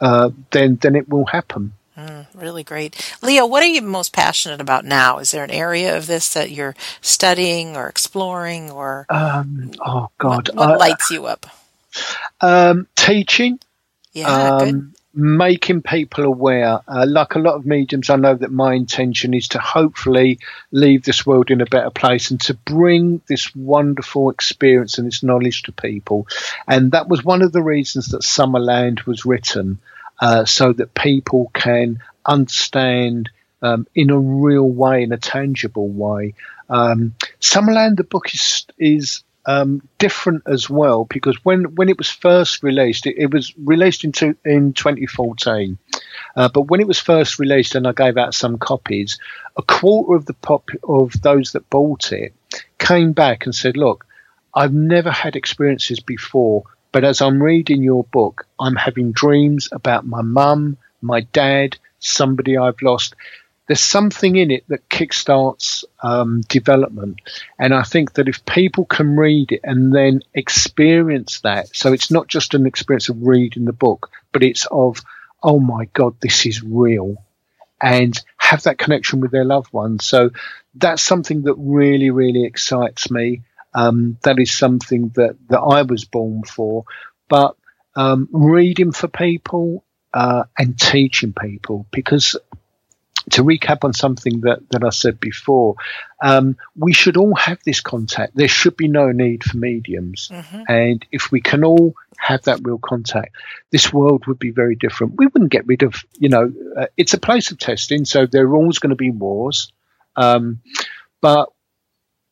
[0.00, 1.72] uh, then then it will happen.
[1.96, 3.16] Mm, really great.
[3.22, 5.18] Leo, what are you most passionate about now?
[5.18, 10.50] Is there an area of this that you're studying or exploring or um, oh god
[10.50, 11.46] what, what uh, lights you up?
[12.40, 13.58] Um, teaching.
[14.12, 16.80] Yeah, um, making people aware.
[16.86, 20.38] Uh, like a lot of mediums, I know that my intention is to hopefully
[20.70, 25.22] leave this world in a better place and to bring this wonderful experience and this
[25.22, 26.28] knowledge to people.
[26.68, 29.78] And that was one of the reasons that Summerland was written
[30.20, 33.30] uh, so that people can understand
[33.62, 36.34] um, in a real way, in a tangible way.
[36.68, 42.10] Um, Summerland, the book is is um, different as well because when, when it was
[42.10, 45.78] first released, it, it was released in, two, in 2014.
[46.34, 49.18] Uh, but when it was first released, and I gave out some copies,
[49.56, 52.34] a quarter of the pop of those that bought it
[52.78, 54.06] came back and said, "Look,
[54.52, 56.64] I've never had experiences before
[56.96, 62.56] but as I'm reading your book, I'm having dreams about my mum, my dad, somebody
[62.56, 63.14] I've lost.
[63.66, 67.20] There's something in it that kickstarts um, development.
[67.58, 72.10] And I think that if people can read it and then experience that, so it's
[72.10, 75.02] not just an experience of reading the book, but it's of,
[75.42, 77.22] oh my God, this is real.
[77.78, 80.06] And have that connection with their loved ones.
[80.06, 80.30] So
[80.74, 83.42] that's something that really, really excites me.
[83.76, 86.84] Um, that is something that, that I was born for.
[87.28, 87.56] But
[87.94, 92.36] um, reading for people uh, and teaching people, because
[93.30, 95.74] to recap on something that, that I said before,
[96.22, 98.36] um, we should all have this contact.
[98.36, 100.30] There should be no need for mediums.
[100.32, 100.62] Mm-hmm.
[100.68, 103.34] And if we can all have that real contact,
[103.72, 105.18] this world would be very different.
[105.18, 108.46] We wouldn't get rid of, you know, uh, it's a place of testing, so there
[108.46, 109.72] are always going to be wars.
[110.14, 110.60] Um,
[111.20, 111.50] but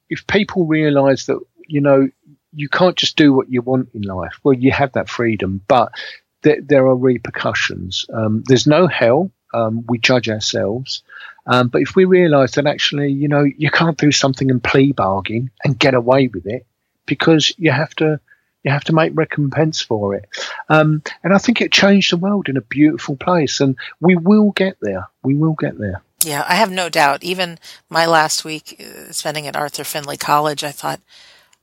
[0.08, 2.08] if people realize that, you know,
[2.52, 5.92] you can't just do what you want in life, well, you have that freedom, but
[6.42, 8.06] there, there are repercussions.
[8.12, 9.30] Um, there's no hell.
[9.52, 11.02] Um, we judge ourselves.
[11.46, 14.92] Um, but if we realize that actually, you know, you can't do something and plea
[14.92, 16.66] bargain and get away with it
[17.06, 18.20] because you have to,
[18.62, 20.26] you have to make recompense for it.
[20.68, 23.60] Um, and I think it changed the world in a beautiful place.
[23.60, 25.08] And we will get there.
[25.22, 26.02] We will get there.
[26.24, 27.22] Yeah, I have no doubt.
[27.22, 27.58] Even
[27.90, 31.00] my last week uh, spending at Arthur Findlay College, I thought,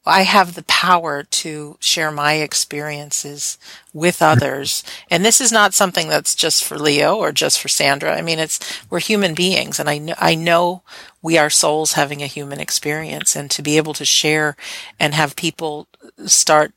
[0.05, 3.57] well, I have the power to share my experiences
[3.93, 4.83] with others.
[5.09, 8.15] And this is not something that's just for Leo or just for Sandra.
[8.15, 8.59] I mean, it's,
[8.89, 10.83] we're human beings and I know, I know
[11.21, 14.55] we are souls having a human experience and to be able to share
[14.99, 15.87] and have people
[16.25, 16.73] start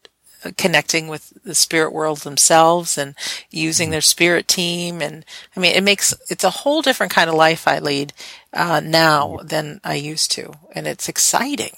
[0.52, 3.14] connecting with the spirit world themselves and
[3.50, 5.00] using their spirit team.
[5.00, 5.24] And
[5.56, 8.12] I mean, it makes, it's a whole different kind of life I lead,
[8.52, 10.52] uh, now than I used to.
[10.74, 11.72] And it's exciting.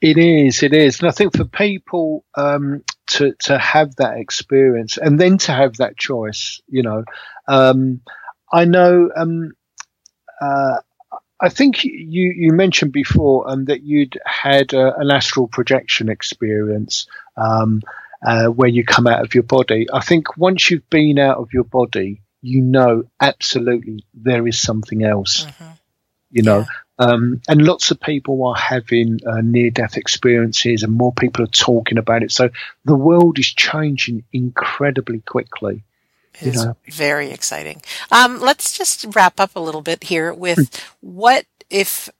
[0.00, 1.00] It is, it is.
[1.00, 5.76] And I think for people, um, to, to have that experience and then to have
[5.78, 7.04] that choice, you know,
[7.48, 8.00] um,
[8.52, 9.52] I know, um,
[10.40, 10.78] uh,
[11.40, 17.06] I think you, you mentioned before um, that you'd had uh, an astral projection experience
[17.36, 17.82] um,
[18.26, 19.86] uh, where you come out of your body.
[19.92, 25.04] I think once you've been out of your body, you know absolutely there is something
[25.04, 25.44] else.
[25.44, 25.70] Mm-hmm.
[26.30, 27.06] You know, yeah.
[27.06, 31.48] um, and lots of people are having uh, near death experiences, and more people are
[31.48, 32.32] talking about it.
[32.32, 32.50] So
[32.84, 35.84] the world is changing incredibly quickly.
[36.40, 37.82] It is very exciting.
[38.10, 41.08] Um, let's just wrap up a little bit here with hmm.
[41.18, 42.10] what if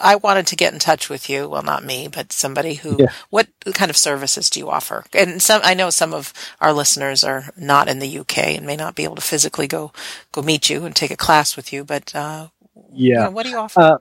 [0.00, 1.46] I wanted to get in touch with you.
[1.48, 2.96] Well, not me, but somebody who.
[2.98, 3.12] Yeah.
[3.28, 5.04] What kind of services do you offer?
[5.12, 8.76] And some, I know some of our listeners are not in the UK and may
[8.76, 9.92] not be able to physically go
[10.32, 11.84] go meet you and take a class with you.
[11.84, 12.48] But uh,
[12.90, 13.80] yeah, you know, what do you offer?
[13.80, 13.98] Uh,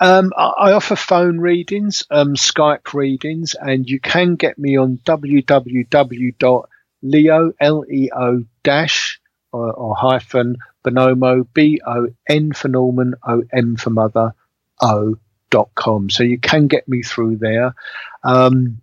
[0.00, 6.64] um, I offer phone readings, um, Skype readings, and you can get me on www
[7.02, 9.20] Leo, L-E-O dash
[9.52, 14.34] or, or hyphen Bonomo, B-O-N for Norman, O-M for mother,
[14.80, 15.16] O
[15.50, 16.10] dot com.
[16.10, 17.74] So you can get me through there.
[18.22, 18.80] Um,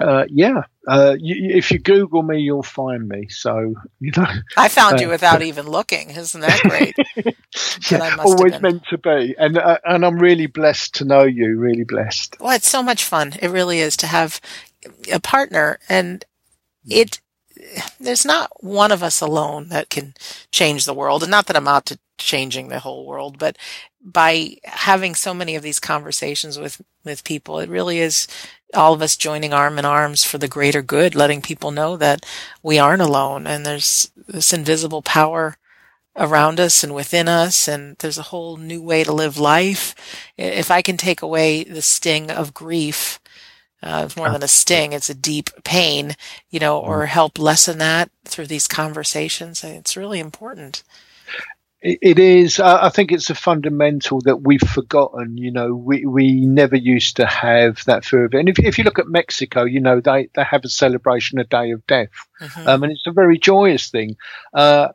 [0.00, 3.28] uh, yeah, uh, you, if you Google me, you'll find me.
[3.28, 4.26] So you know,
[4.56, 6.10] I found uh, you without even looking.
[6.10, 6.96] Isn't that great?
[7.90, 11.58] yeah, always meant to be, and uh, and I'm really blessed to know you.
[11.58, 12.36] Really blessed.
[12.40, 13.34] Well, it's so much fun.
[13.42, 14.40] It really is to have
[15.12, 16.24] a partner, and
[16.88, 17.20] it
[17.98, 20.14] there's not one of us alone that can
[20.50, 21.22] change the world.
[21.22, 23.56] And not that I'm out to changing the whole world, but
[24.02, 28.26] by having so many of these conversations with, with people, it really is
[28.74, 32.24] all of us joining arm in arms for the greater good, letting people know that
[32.62, 35.56] we aren't alone and there's this invisible power
[36.16, 39.94] around us and within us and there's a whole new way to live life.
[40.36, 43.20] If I can take away the sting of grief,
[43.82, 46.16] uh, it's more than a sting, it's a deep pain,
[46.50, 47.08] you know, or mm.
[47.08, 49.64] help lessen that through these conversations.
[49.64, 50.82] It's really important.
[51.82, 52.60] It is.
[52.60, 55.38] I think it's a fundamental that we've forgotten.
[55.38, 58.38] You know, we, we never used to have that fear of it.
[58.38, 61.44] And if, if you look at Mexico, you know, they, they have a celebration, a
[61.44, 62.10] day of death.
[62.38, 62.68] Mm-hmm.
[62.68, 64.16] Um, and it's a very joyous thing.
[64.52, 64.88] Uh,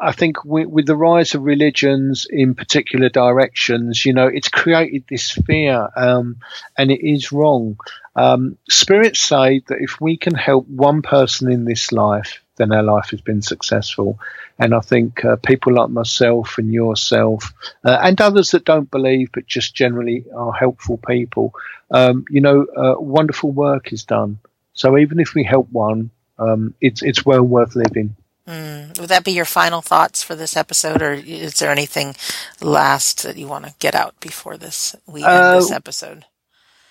[0.00, 5.04] I think with, with, the rise of religions in particular directions, you know, it's created
[5.08, 6.38] this fear, um,
[6.76, 7.78] and it is wrong.
[8.16, 12.82] Um, spirits say that if we can help one person in this life, then our
[12.82, 14.18] life has been successful.
[14.58, 17.52] And I think uh, people like myself and yourself,
[17.84, 21.54] uh, and others that don't believe but just generally are helpful people,
[21.90, 24.38] um, you know, uh, wonderful work is done.
[24.72, 28.16] So even if we help one, um, it's it's well worth living.
[28.46, 28.98] Mm.
[29.00, 32.14] Would that be your final thoughts for this episode, or is there anything
[32.60, 36.24] last that you want to get out before this we end this uh, episode?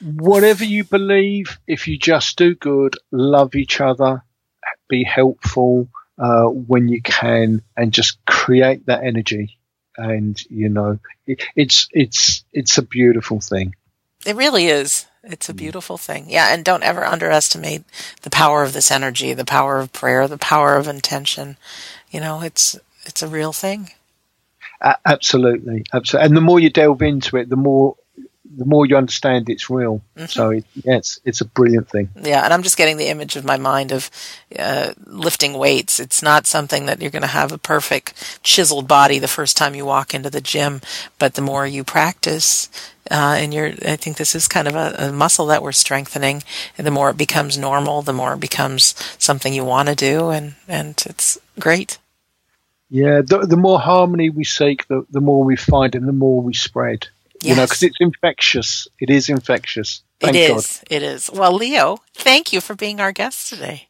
[0.01, 4.23] Whatever you believe, if you just do good, love each other,
[4.89, 5.87] be helpful
[6.17, 9.57] uh, when you can, and just create that energy.
[9.97, 13.75] And you know, it, it's it's it's a beautiful thing.
[14.25, 15.05] It really is.
[15.23, 15.57] It's a mm.
[15.57, 16.25] beautiful thing.
[16.29, 17.83] Yeah, and don't ever underestimate
[18.21, 21.57] the power of this energy, the power of prayer, the power of intention.
[22.11, 23.91] You know, it's it's a real thing.
[24.81, 26.27] Uh, absolutely, absolutely.
[26.27, 27.95] And the more you delve into it, the more
[28.57, 30.01] the more you understand it's real.
[30.15, 30.25] Mm-hmm.
[30.27, 32.09] So it, yeah, it's it's a brilliant thing.
[32.21, 34.09] Yeah, and I'm just getting the image of my mind of
[34.57, 35.99] uh, lifting weights.
[35.99, 39.75] It's not something that you're going to have a perfect chiseled body the first time
[39.75, 40.81] you walk into the gym,
[41.19, 42.69] but the more you practice.
[43.11, 46.41] Uh, and you're, I think this is kind of a, a muscle that we're strengthening.
[46.75, 50.29] And the more it becomes normal, the more it becomes something you want to do,
[50.29, 51.99] and and it's great.
[52.89, 56.41] Yeah, the, the more harmony we seek, the, the more we find, and the more
[56.41, 57.07] we spread.
[57.41, 57.49] Yes.
[57.49, 58.87] You know, because it's infectious.
[58.99, 60.03] It is infectious.
[60.19, 60.83] Thank it is.
[60.89, 60.95] God.
[60.95, 61.29] It is.
[61.31, 63.89] Well, Leo, thank you for being our guest today.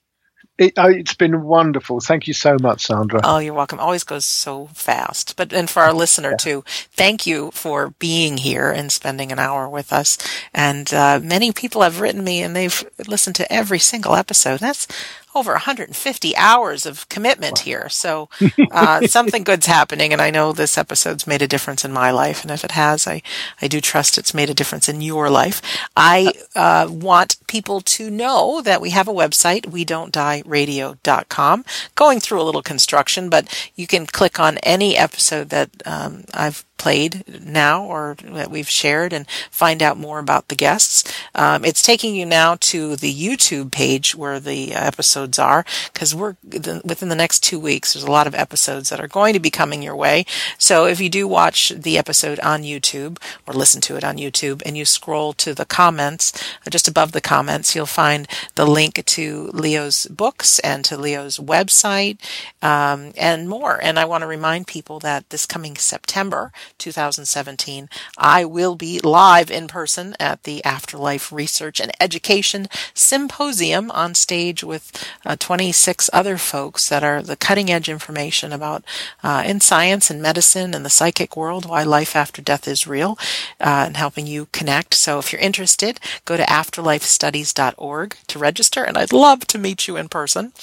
[0.58, 2.00] It, has uh, been wonderful.
[2.00, 3.20] Thank you so much, Sandra.
[3.26, 3.78] Oh, you're welcome.
[3.78, 5.36] Always goes so fast.
[5.36, 6.38] But and for our listener yeah.
[6.38, 10.18] too, thank you for being here and spending an hour with us.
[10.54, 14.62] And uh, many people have written me and they've listened to every single episode.
[14.62, 14.88] That's
[15.36, 17.90] over 150 hours of commitment here.
[17.90, 18.30] So
[18.72, 22.42] uh, something good's happening, and I know this episode's made a difference in my life.
[22.42, 23.22] And if it has, I
[23.62, 25.62] I do trust it's made a difference in your life.
[25.96, 31.66] I uh, want people to know that we have a website, we don't die radio.com.
[31.96, 36.64] Going through a little construction, but you can click on any episode that um, I've
[36.78, 41.04] played now or that we've shared and find out more about the guests.
[41.34, 46.36] Um, it's taking you now to the YouTube page where the episodes are because we're
[46.44, 47.94] within the next two weeks.
[47.94, 50.26] There's a lot of episodes that are going to be coming your way.
[50.58, 53.18] So if you do watch the episode on YouTube
[53.48, 56.34] or listen to it on YouTube and you scroll to the comments,
[56.66, 61.38] uh, just above the comments, you'll find the link to Leo's books and to Leo's
[61.38, 62.18] website
[62.62, 63.80] um, and more.
[63.82, 69.50] And I want to remind people that this coming September, 2017, I will be live
[69.52, 74.92] in person at the Afterlife Research and Education Symposium on stage with
[75.26, 78.84] uh, 26 other folks that are the cutting edge information about
[79.24, 83.18] uh, in science and medicine and the psychic world, why life after death is real,
[83.60, 84.94] uh, and helping you connect.
[84.94, 89.98] So if you're interested, go to afterlifestudies.org to register, and I'd love to meet you
[89.98, 90.54] in person.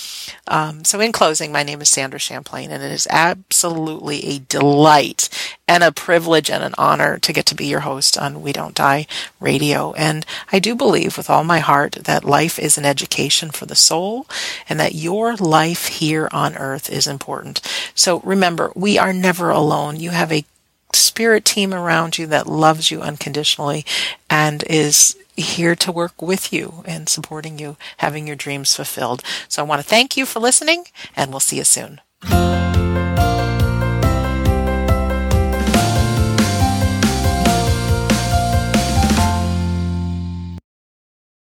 [0.47, 5.29] Um, so in closing, my name is Sandra Champlain, and it is absolutely a delight
[5.73, 8.75] and a privilege and an honor to get to be your host on We Don't
[8.75, 9.07] Die
[9.41, 9.95] Radio.
[9.95, 13.75] And I do believe with all my heart that life is an education for the
[13.75, 14.27] soul
[14.69, 17.63] and that your life here on earth is important.
[17.95, 19.99] So remember, we are never alone.
[19.99, 20.45] You have a
[20.93, 23.87] spirit team around you that loves you unconditionally
[24.29, 29.23] and is here to work with you and supporting you, having your dreams fulfilled.
[29.49, 30.85] So I want to thank you for listening,
[31.17, 32.03] and we'll see you soon.